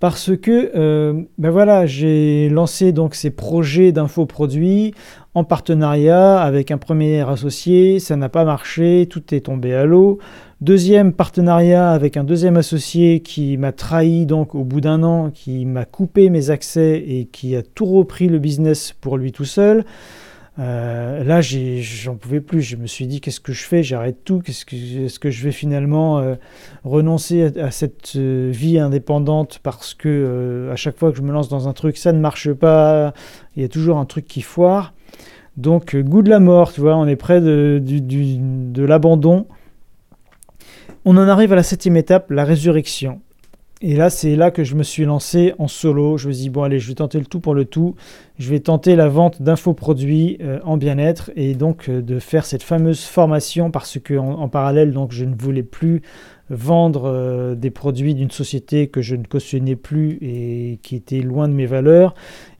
Parce 0.00 0.36
que 0.36 0.72
euh, 0.74 1.22
ben 1.38 1.50
voilà, 1.50 1.86
j'ai 1.86 2.48
lancé 2.48 2.90
donc 2.90 3.14
ces 3.14 3.30
projets 3.30 3.92
d'infoproduits 3.92 4.94
en 5.34 5.44
partenariat 5.44 6.40
avec 6.40 6.72
un 6.72 6.78
premier 6.78 7.20
associé, 7.20 8.00
ça 8.00 8.16
n'a 8.16 8.28
pas 8.28 8.44
marché, 8.44 9.06
tout 9.08 9.32
est 9.32 9.42
tombé 9.42 9.74
à 9.74 9.86
l'eau. 9.86 10.18
Deuxième 10.60 11.12
partenariat 11.12 11.90
avec 11.90 12.16
un 12.16 12.24
deuxième 12.24 12.56
associé 12.56 13.20
qui 13.20 13.56
m'a 13.56 13.72
trahi 13.72 14.26
donc 14.26 14.54
au 14.54 14.64
bout 14.64 14.80
d'un 14.80 15.02
an, 15.04 15.30
qui 15.30 15.66
m'a 15.66 15.84
coupé 15.84 16.30
mes 16.30 16.50
accès 16.50 17.02
et 17.06 17.26
qui 17.26 17.56
a 17.56 17.62
tout 17.62 17.86
repris 17.86 18.26
le 18.26 18.38
business 18.38 18.92
pour 19.00 19.16
lui 19.16 19.32
tout 19.32 19.44
seul. 19.44 19.84
Euh, 20.58 21.24
là, 21.24 21.40
j'en 21.40 22.16
pouvais 22.16 22.40
plus. 22.40 22.62
Je 22.62 22.76
me 22.76 22.86
suis 22.86 23.06
dit, 23.06 23.20
qu'est-ce 23.20 23.40
que 23.40 23.52
je 23.52 23.64
fais? 23.64 23.82
J'arrête 23.82 24.24
tout. 24.24 24.42
Est-ce 24.46 24.64
que, 24.64 25.18
que, 25.18 25.30
je 25.30 25.44
vais 25.44 25.52
finalement 25.52 26.18
euh, 26.18 26.34
renoncer 26.84 27.58
à, 27.58 27.70
cette 27.70 28.16
euh, 28.16 28.50
vie 28.52 28.78
indépendante 28.78 29.60
parce 29.62 29.94
que 29.94 30.68
à 30.70 30.76
chaque 30.76 30.98
fois 30.98 31.10
que 31.10 31.16
je 31.16 31.22
me 31.22 31.32
lance 31.32 31.48
dans 31.48 31.68
un 31.68 31.72
truc, 31.72 31.96
ça 31.96 32.12
ne 32.12 32.20
marche 32.20 32.52
pas. 32.52 33.14
Il 33.56 33.62
y 33.62 33.64
a 33.64 33.68
toujours 33.68 33.98
un 33.98 34.04
truc 34.04 34.26
qui 34.26 34.42
foire. 34.42 34.92
Donc, 35.56 35.96
goût 35.96 36.22
de 36.22 36.30
la 36.30 36.40
mort, 36.40 36.72
tu 36.72 36.80
vois, 36.80 36.96
on 36.96 37.06
est 37.06 37.16
près 37.16 37.40
de 37.40 38.82
l'abandon. 38.82 39.46
On 41.04 41.16
en 41.16 41.28
arrive 41.28 41.52
à 41.52 41.56
la 41.56 41.62
septième 41.62 41.96
étape, 41.96 42.30
la 42.30 42.44
résurrection. 42.44 43.20
Et 43.84 43.96
là, 43.96 44.10
c'est 44.10 44.36
là 44.36 44.52
que 44.52 44.62
je 44.62 44.76
me 44.76 44.84
suis 44.84 45.04
lancé 45.04 45.54
en 45.58 45.66
solo. 45.66 46.16
Je 46.16 46.28
me 46.28 46.32
suis 46.32 46.44
dit, 46.44 46.50
bon, 46.50 46.62
allez, 46.62 46.78
je 46.78 46.86
vais 46.86 46.94
tenter 46.94 47.18
le 47.18 47.26
tout 47.26 47.40
pour 47.40 47.52
le 47.52 47.64
tout. 47.64 47.96
Je 48.38 48.48
vais 48.48 48.60
tenter 48.60 48.94
la 48.94 49.08
vente 49.08 49.42
d'infoproduits 49.42 50.38
euh, 50.40 50.60
en 50.62 50.76
bien-être 50.76 51.32
et 51.34 51.54
donc 51.54 51.88
euh, 51.88 52.00
de 52.00 52.20
faire 52.20 52.44
cette 52.44 52.62
fameuse 52.62 53.02
formation 53.02 53.72
parce 53.72 53.98
que 53.98 54.14
en, 54.14 54.48
parallèle, 54.48 54.92
donc, 54.92 55.10
je 55.10 55.24
ne 55.24 55.34
voulais 55.34 55.64
plus 55.64 56.02
vendre 56.50 57.04
euh, 57.06 57.54
des 57.54 57.70
produits 57.70 58.14
d'une 58.14 58.30
société 58.30 58.88
que 58.88 59.00
je 59.00 59.16
ne 59.16 59.24
cautionnais 59.24 59.76
plus 59.76 60.18
et 60.20 60.78
qui 60.82 60.96
était 60.96 61.20
loin 61.20 61.48
de 61.48 61.54
mes 61.54 61.66
valeurs. 61.66 62.14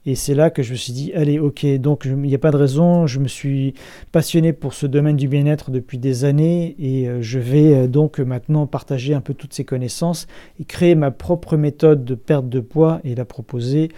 Et 0.05 0.15
c'est 0.15 0.35
là 0.35 0.49
que 0.49 0.63
je 0.63 0.71
me 0.71 0.75
suis 0.75 0.91
dit, 0.91 1.13
allez, 1.13 1.39
ok, 1.39 1.65
donc 1.77 2.05
il 2.05 2.15
n'y 2.17 2.35
a 2.35 2.39
pas 2.39 2.51
de 2.51 2.57
raison, 2.57 3.07
je 3.07 3.19
me 3.19 3.27
suis 3.27 3.73
passionné 4.11 4.51
pour 4.51 4.73
ce 4.73 4.85
domaine 4.85 5.15
du 5.15 5.27
bien-être 5.27 5.71
depuis 5.71 5.97
des 5.97 6.25
années 6.25 6.75
et 6.79 7.07
euh, 7.07 7.21
je 7.21 7.39
vais 7.39 7.73
euh, 7.73 7.87
donc 7.87 8.19
maintenant 8.19 8.67
partager 8.67 9.13
un 9.13 9.21
peu 9.21 9.33
toutes 9.33 9.53
ces 9.53 9.63
connaissances 9.63 10.27
et 10.59 10.65
créer 10.65 10.95
ma 10.95 11.11
propre 11.11 11.55
méthode 11.55 12.03
de 12.03 12.15
perte 12.15 12.49
de 12.49 12.59
poids 12.59 12.99
et 13.03 13.15
la 13.15 13.25
proposer 13.25 13.89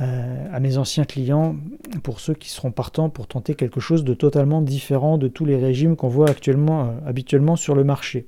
à 0.00 0.60
mes 0.60 0.78
anciens 0.78 1.02
clients 1.02 1.56
pour 2.04 2.20
ceux 2.20 2.34
qui 2.34 2.50
seront 2.50 2.70
partants 2.70 3.10
pour 3.10 3.26
tenter 3.26 3.56
quelque 3.56 3.80
chose 3.80 4.04
de 4.04 4.14
totalement 4.14 4.62
différent 4.62 5.18
de 5.18 5.26
tous 5.26 5.44
les 5.44 5.56
régimes 5.56 5.96
qu'on 5.96 6.06
voit 6.06 6.30
actuellement, 6.30 6.94
habituellement 7.04 7.56
sur 7.56 7.74
le 7.74 7.82
marché. 7.82 8.24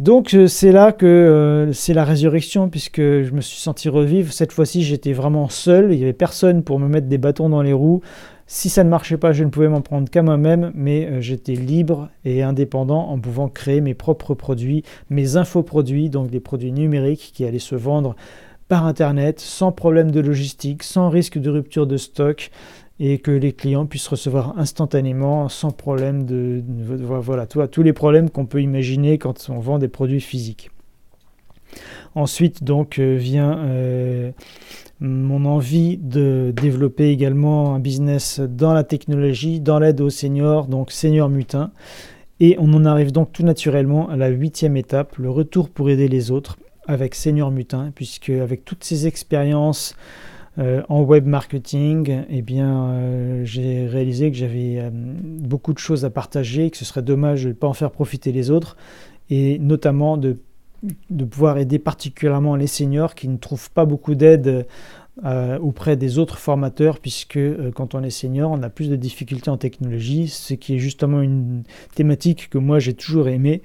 Donc 0.00 0.34
euh, 0.34 0.46
c'est 0.46 0.72
là 0.72 0.92
que 0.92 1.06
euh, 1.06 1.72
c'est 1.72 1.94
la 1.94 2.04
résurrection, 2.04 2.68
puisque 2.68 3.00
je 3.00 3.30
me 3.32 3.40
suis 3.40 3.60
senti 3.60 3.88
revivre. 3.88 4.32
Cette 4.32 4.52
fois-ci, 4.52 4.82
j'étais 4.82 5.12
vraiment 5.12 5.48
seul, 5.48 5.92
il 5.92 5.98
n'y 5.98 6.04
avait 6.04 6.12
personne 6.12 6.62
pour 6.62 6.78
me 6.78 6.88
mettre 6.88 7.06
des 7.06 7.18
bâtons 7.18 7.48
dans 7.48 7.62
les 7.62 7.72
roues. 7.72 8.00
Si 8.46 8.68
ça 8.68 8.82
ne 8.82 8.88
marchait 8.88 9.16
pas, 9.16 9.32
je 9.32 9.44
ne 9.44 9.50
pouvais 9.50 9.68
m'en 9.68 9.80
prendre 9.80 10.10
qu'à 10.10 10.22
moi-même, 10.22 10.72
mais 10.74 11.06
euh, 11.06 11.20
j'étais 11.20 11.52
libre 11.52 12.08
et 12.24 12.42
indépendant 12.42 13.08
en 13.08 13.18
pouvant 13.18 13.48
créer 13.48 13.80
mes 13.80 13.94
propres 13.94 14.34
produits, 14.34 14.82
mes 15.08 15.36
infoproduits, 15.36 16.10
donc 16.10 16.30
des 16.30 16.40
produits 16.40 16.72
numériques 16.72 17.30
qui 17.34 17.44
allaient 17.44 17.58
se 17.58 17.76
vendre 17.76 18.16
par 18.70 18.86
Internet, 18.86 19.40
sans 19.40 19.72
problème 19.72 20.12
de 20.12 20.20
logistique, 20.20 20.84
sans 20.84 21.10
risque 21.10 21.38
de 21.38 21.50
rupture 21.50 21.88
de 21.88 21.96
stock, 21.96 22.50
et 23.00 23.18
que 23.18 23.30
les 23.30 23.52
clients 23.52 23.86
puissent 23.86 24.08
recevoir 24.08 24.58
instantanément 24.58 25.48
sans 25.48 25.70
problème 25.70 26.24
de, 26.24 26.62
voilà 26.86 27.46
tous 27.46 27.82
les 27.82 27.94
problèmes 27.94 28.28
qu'on 28.28 28.44
peut 28.44 28.60
imaginer 28.60 29.16
quand 29.16 29.48
on 29.48 29.58
vend 29.58 29.78
des 29.78 29.88
produits 29.88 30.20
physiques. 30.20 30.70
Ensuite 32.14 32.62
donc 32.62 32.98
euh, 32.98 33.16
vient 33.16 33.58
euh, 33.58 34.32
mon 35.00 35.46
envie 35.46 35.96
de 35.96 36.52
développer 36.54 37.08
également 37.08 37.74
un 37.74 37.78
business 37.78 38.38
dans 38.40 38.74
la 38.74 38.84
technologie, 38.84 39.60
dans 39.60 39.78
l'aide 39.78 40.00
aux 40.00 40.10
seniors, 40.10 40.66
donc 40.66 40.90
senior 40.90 41.30
mutin. 41.30 41.70
Et 42.38 42.56
on 42.58 42.72
en 42.74 42.84
arrive 42.84 43.12
donc 43.12 43.32
tout 43.32 43.44
naturellement 43.44 44.08
à 44.10 44.16
la 44.16 44.28
huitième 44.28 44.76
étape, 44.76 45.16
le 45.16 45.30
retour 45.30 45.68
pour 45.70 45.88
aider 45.88 46.08
les 46.08 46.30
autres 46.30 46.58
avec 46.86 47.14
Senior 47.14 47.50
Mutin, 47.50 47.92
puisque 47.94 48.30
avec 48.30 48.64
toutes 48.64 48.82
ces 48.82 49.06
expériences 49.06 49.94
euh, 50.60 50.82
en 50.90 51.02
web 51.02 51.26
marketing, 51.26 52.24
eh 52.28 52.42
bien, 52.42 52.90
euh, 52.90 53.44
j'ai 53.44 53.86
réalisé 53.86 54.30
que 54.30 54.36
j'avais 54.36 54.78
euh, 54.78 54.90
beaucoup 54.92 55.72
de 55.72 55.78
choses 55.78 56.04
à 56.04 56.10
partager, 56.10 56.70
que 56.70 56.76
ce 56.76 56.84
serait 56.84 57.02
dommage 57.02 57.44
de 57.44 57.48
ne 57.48 57.54
pas 57.54 57.66
en 57.66 57.72
faire 57.72 57.90
profiter 57.90 58.30
les 58.30 58.50
autres, 58.50 58.76
et 59.30 59.58
notamment 59.58 60.18
de, 60.18 60.36
de 61.08 61.24
pouvoir 61.24 61.56
aider 61.56 61.78
particulièrement 61.78 62.56
les 62.56 62.66
seniors 62.66 63.14
qui 63.14 63.28
ne 63.28 63.38
trouvent 63.38 63.70
pas 63.70 63.84
beaucoup 63.86 64.14
d'aide 64.14 64.66
auprès 65.62 65.98
des 65.98 66.18
autres 66.18 66.38
formateurs, 66.38 66.98
puisque 66.98 67.38
quand 67.74 67.94
on 67.94 68.02
est 68.02 68.10
senior, 68.10 68.50
on 68.50 68.62
a 68.62 68.70
plus 68.70 68.88
de 68.88 68.96
difficultés 68.96 69.50
en 69.50 69.58
technologie, 69.58 70.28
ce 70.28 70.54
qui 70.54 70.76
est 70.76 70.78
justement 70.78 71.20
une 71.20 71.62
thématique 71.94 72.48
que 72.48 72.56
moi 72.56 72.78
j'ai 72.78 72.94
toujours 72.94 73.28
aimé. 73.28 73.60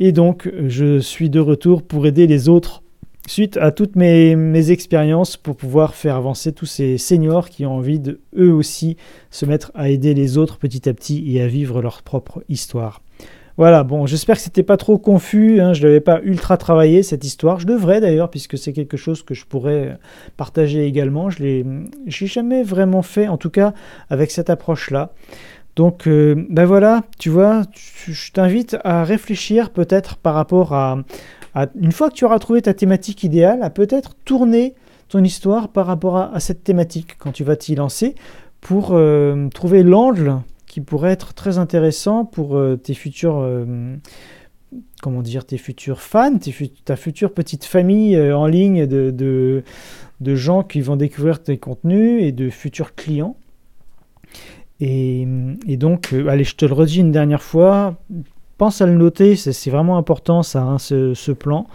Et 0.00 0.12
donc, 0.12 0.52
je 0.66 0.98
suis 0.98 1.30
de 1.30 1.40
retour 1.40 1.82
pour 1.82 2.06
aider 2.06 2.26
les 2.26 2.50
autres 2.50 2.82
suite 3.28 3.56
à 3.58 3.70
toutes 3.70 3.94
mes, 3.96 4.70
expériences 4.70 5.36
pour 5.36 5.56
pouvoir 5.56 5.94
faire 5.94 6.16
avancer 6.16 6.52
tous 6.52 6.66
ces 6.66 6.98
seniors 6.98 7.48
qui 7.48 7.66
ont 7.66 7.76
envie 7.76 8.00
de 8.00 8.20
eux 8.36 8.52
aussi 8.52 8.96
se 9.30 9.46
mettre 9.46 9.70
à 9.74 9.88
aider 9.88 10.14
les 10.14 10.38
autres 10.38 10.58
petit 10.58 10.88
à 10.88 10.94
petit 10.94 11.36
et 11.36 11.42
à 11.42 11.46
vivre 11.46 11.80
leur 11.80 12.02
propre 12.02 12.42
histoire. 12.48 13.02
Voilà, 13.56 13.82
bon, 13.82 14.06
j'espère 14.06 14.36
que 14.36 14.42
c'était 14.42 14.62
pas 14.62 14.76
trop 14.76 14.98
confus, 14.98 15.60
hein, 15.60 15.72
je 15.72 15.82
ne 15.82 15.88
l'avais 15.88 16.00
pas 16.00 16.20
ultra 16.22 16.56
travaillé 16.56 17.02
cette 17.02 17.24
histoire, 17.24 17.58
je 17.58 17.66
devrais 17.66 18.00
d'ailleurs, 18.00 18.30
puisque 18.30 18.56
c'est 18.56 18.72
quelque 18.72 18.96
chose 18.96 19.24
que 19.24 19.34
je 19.34 19.44
pourrais 19.44 19.98
partager 20.36 20.86
également, 20.86 21.28
je 21.28 21.42
l'ai 21.42 21.66
jamais 22.06 22.62
vraiment 22.62 23.02
fait, 23.02 23.26
en 23.26 23.36
tout 23.36 23.50
cas 23.50 23.74
avec 24.10 24.30
cette 24.30 24.48
approche-là. 24.48 25.12
Donc, 25.74 26.08
euh, 26.08 26.46
ben 26.50 26.64
voilà, 26.64 27.02
tu 27.20 27.30
vois, 27.30 27.62
je 28.08 28.32
t'invite 28.32 28.76
à 28.82 29.04
réfléchir 29.04 29.70
peut-être 29.70 30.16
par 30.16 30.34
rapport 30.34 30.72
à, 30.72 30.98
une 31.80 31.92
fois 31.92 32.10
que 32.10 32.14
tu 32.14 32.24
auras 32.24 32.38
trouvé 32.38 32.62
ta 32.62 32.74
thématique 32.74 33.24
idéale, 33.24 33.62
à 33.62 33.70
peut-être 33.70 34.14
tourner 34.24 34.74
ton 35.08 35.24
histoire 35.24 35.68
par 35.68 35.86
rapport 35.86 36.16
à, 36.16 36.40
cette 36.40 36.62
thématique 36.62 37.16
quand 37.18 37.32
tu 37.32 37.44
vas 37.44 37.56
t'y 37.56 37.74
lancer 37.74 38.14
pour 38.60 38.90
euh, 38.92 39.48
trouver 39.48 39.82
l'angle 39.82 40.36
qui 40.66 40.80
pourrait 40.80 41.12
être 41.12 41.32
très 41.34 41.58
intéressant 41.58 42.24
pour 42.24 42.56
euh, 42.56 42.76
tes 42.76 42.94
futurs 42.94 43.38
euh, 43.38 43.96
comment 45.00 45.22
dire 45.22 45.46
tes 45.46 45.56
futurs 45.56 46.02
fans, 46.02 46.38
ta 46.84 46.96
future 46.96 47.32
petite 47.32 47.64
famille 47.64 48.20
en 48.20 48.46
ligne 48.46 48.86
de, 48.86 49.62
gens 50.20 50.62
qui 50.62 50.82
vont 50.82 50.96
découvrir 50.96 51.42
tes 51.42 51.56
contenus 51.56 52.22
et 52.22 52.32
de 52.32 52.50
futurs 52.50 52.94
clients. 52.94 53.36
Et 54.80 55.26
donc, 55.78 56.12
allez, 56.12 56.44
je 56.44 56.54
te 56.54 56.66
le 56.66 56.74
redis 56.74 57.00
une 57.00 57.12
dernière 57.12 57.42
fois, 57.42 57.96
pense 58.58 58.82
à 58.82 58.86
le 58.86 58.94
noter, 58.94 59.36
c'est 59.36 59.70
vraiment 59.70 59.96
important 59.96 60.42
ça, 60.42 60.62
hein, 60.62 60.78
ce, 60.78 61.32
plan. 61.32 61.66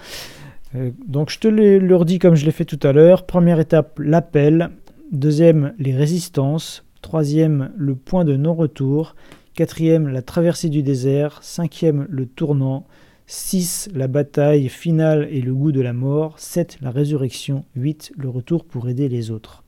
Euh, 0.75 0.91
donc 1.07 1.29
je 1.29 1.39
te 1.39 1.47
le 1.47 1.95
redis 1.95 2.19
comme 2.19 2.35
je 2.35 2.45
l'ai 2.45 2.51
fait 2.51 2.65
tout 2.65 2.79
à 2.83 2.91
l'heure. 2.91 3.25
Première 3.25 3.59
étape, 3.59 3.99
l'appel. 3.99 4.69
Deuxième, 5.11 5.73
les 5.79 5.95
résistances. 5.95 6.83
Troisième, 7.01 7.71
le 7.77 7.95
point 7.95 8.25
de 8.25 8.35
non-retour. 8.35 9.15
Quatrième, 9.55 10.07
la 10.07 10.21
traversée 10.21 10.69
du 10.69 10.83
désert. 10.83 11.39
Cinquième, 11.41 12.07
le 12.09 12.25
tournant. 12.25 12.85
6. 13.27 13.89
La 13.93 14.07
bataille 14.07 14.67
finale 14.67 15.27
et 15.31 15.41
le 15.41 15.53
goût 15.53 15.71
de 15.71 15.81
la 15.81 15.93
mort. 15.93 16.39
7. 16.39 16.79
La 16.81 16.91
résurrection. 16.91 17.63
8. 17.75 18.13
Le 18.17 18.29
retour 18.29 18.65
pour 18.65 18.89
aider 18.89 19.07
les 19.07 19.31
autres. 19.31 19.62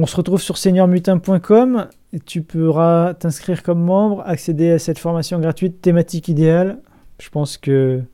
On 0.00 0.06
se 0.06 0.14
retrouve 0.14 0.40
sur 0.40 0.56
seigneurmutin.com. 0.58 1.88
Tu 2.24 2.42
pourras 2.42 3.14
t'inscrire 3.14 3.64
comme 3.64 3.82
membre, 3.82 4.22
accéder 4.24 4.70
à 4.70 4.78
cette 4.78 5.00
formation 5.00 5.40
gratuite 5.40 5.82
thématique 5.82 6.28
idéale. 6.28 6.78
Je 7.20 7.28
pense 7.30 7.58
que 7.58 8.04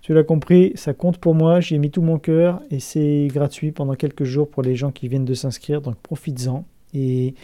tu 0.00 0.14
l'as 0.14 0.22
compris, 0.22 0.70
ça 0.76 0.94
compte 0.94 1.18
pour 1.18 1.34
moi. 1.34 1.58
J'y 1.58 1.74
ai 1.74 1.78
mis 1.78 1.90
tout 1.90 2.02
mon 2.02 2.20
cœur 2.20 2.62
et 2.70 2.78
c'est 2.78 3.26
gratuit 3.32 3.72
pendant 3.72 3.94
quelques 3.94 4.22
jours 4.22 4.48
pour 4.48 4.62
les 4.62 4.76
gens 4.76 4.92
qui 4.92 5.08
viennent 5.08 5.24
de 5.24 5.34
s'inscrire. 5.34 5.80
Donc 5.80 5.96
profites-en. 5.96 6.64
Et 6.94 7.34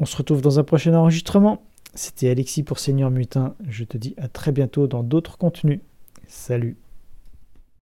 on 0.00 0.04
se 0.04 0.16
retrouve 0.16 0.42
dans 0.42 0.58
un 0.58 0.64
prochain 0.64 0.92
enregistrement. 0.92 1.62
C'était 1.94 2.30
Alexis 2.30 2.64
pour 2.64 2.80
Seigneur 2.80 3.12
Mutin. 3.12 3.54
Je 3.68 3.84
te 3.84 3.96
dis 3.96 4.16
à 4.18 4.26
très 4.26 4.50
bientôt 4.50 4.88
dans 4.88 5.04
d'autres 5.04 5.38
contenus. 5.38 5.78
Salut 6.26 6.76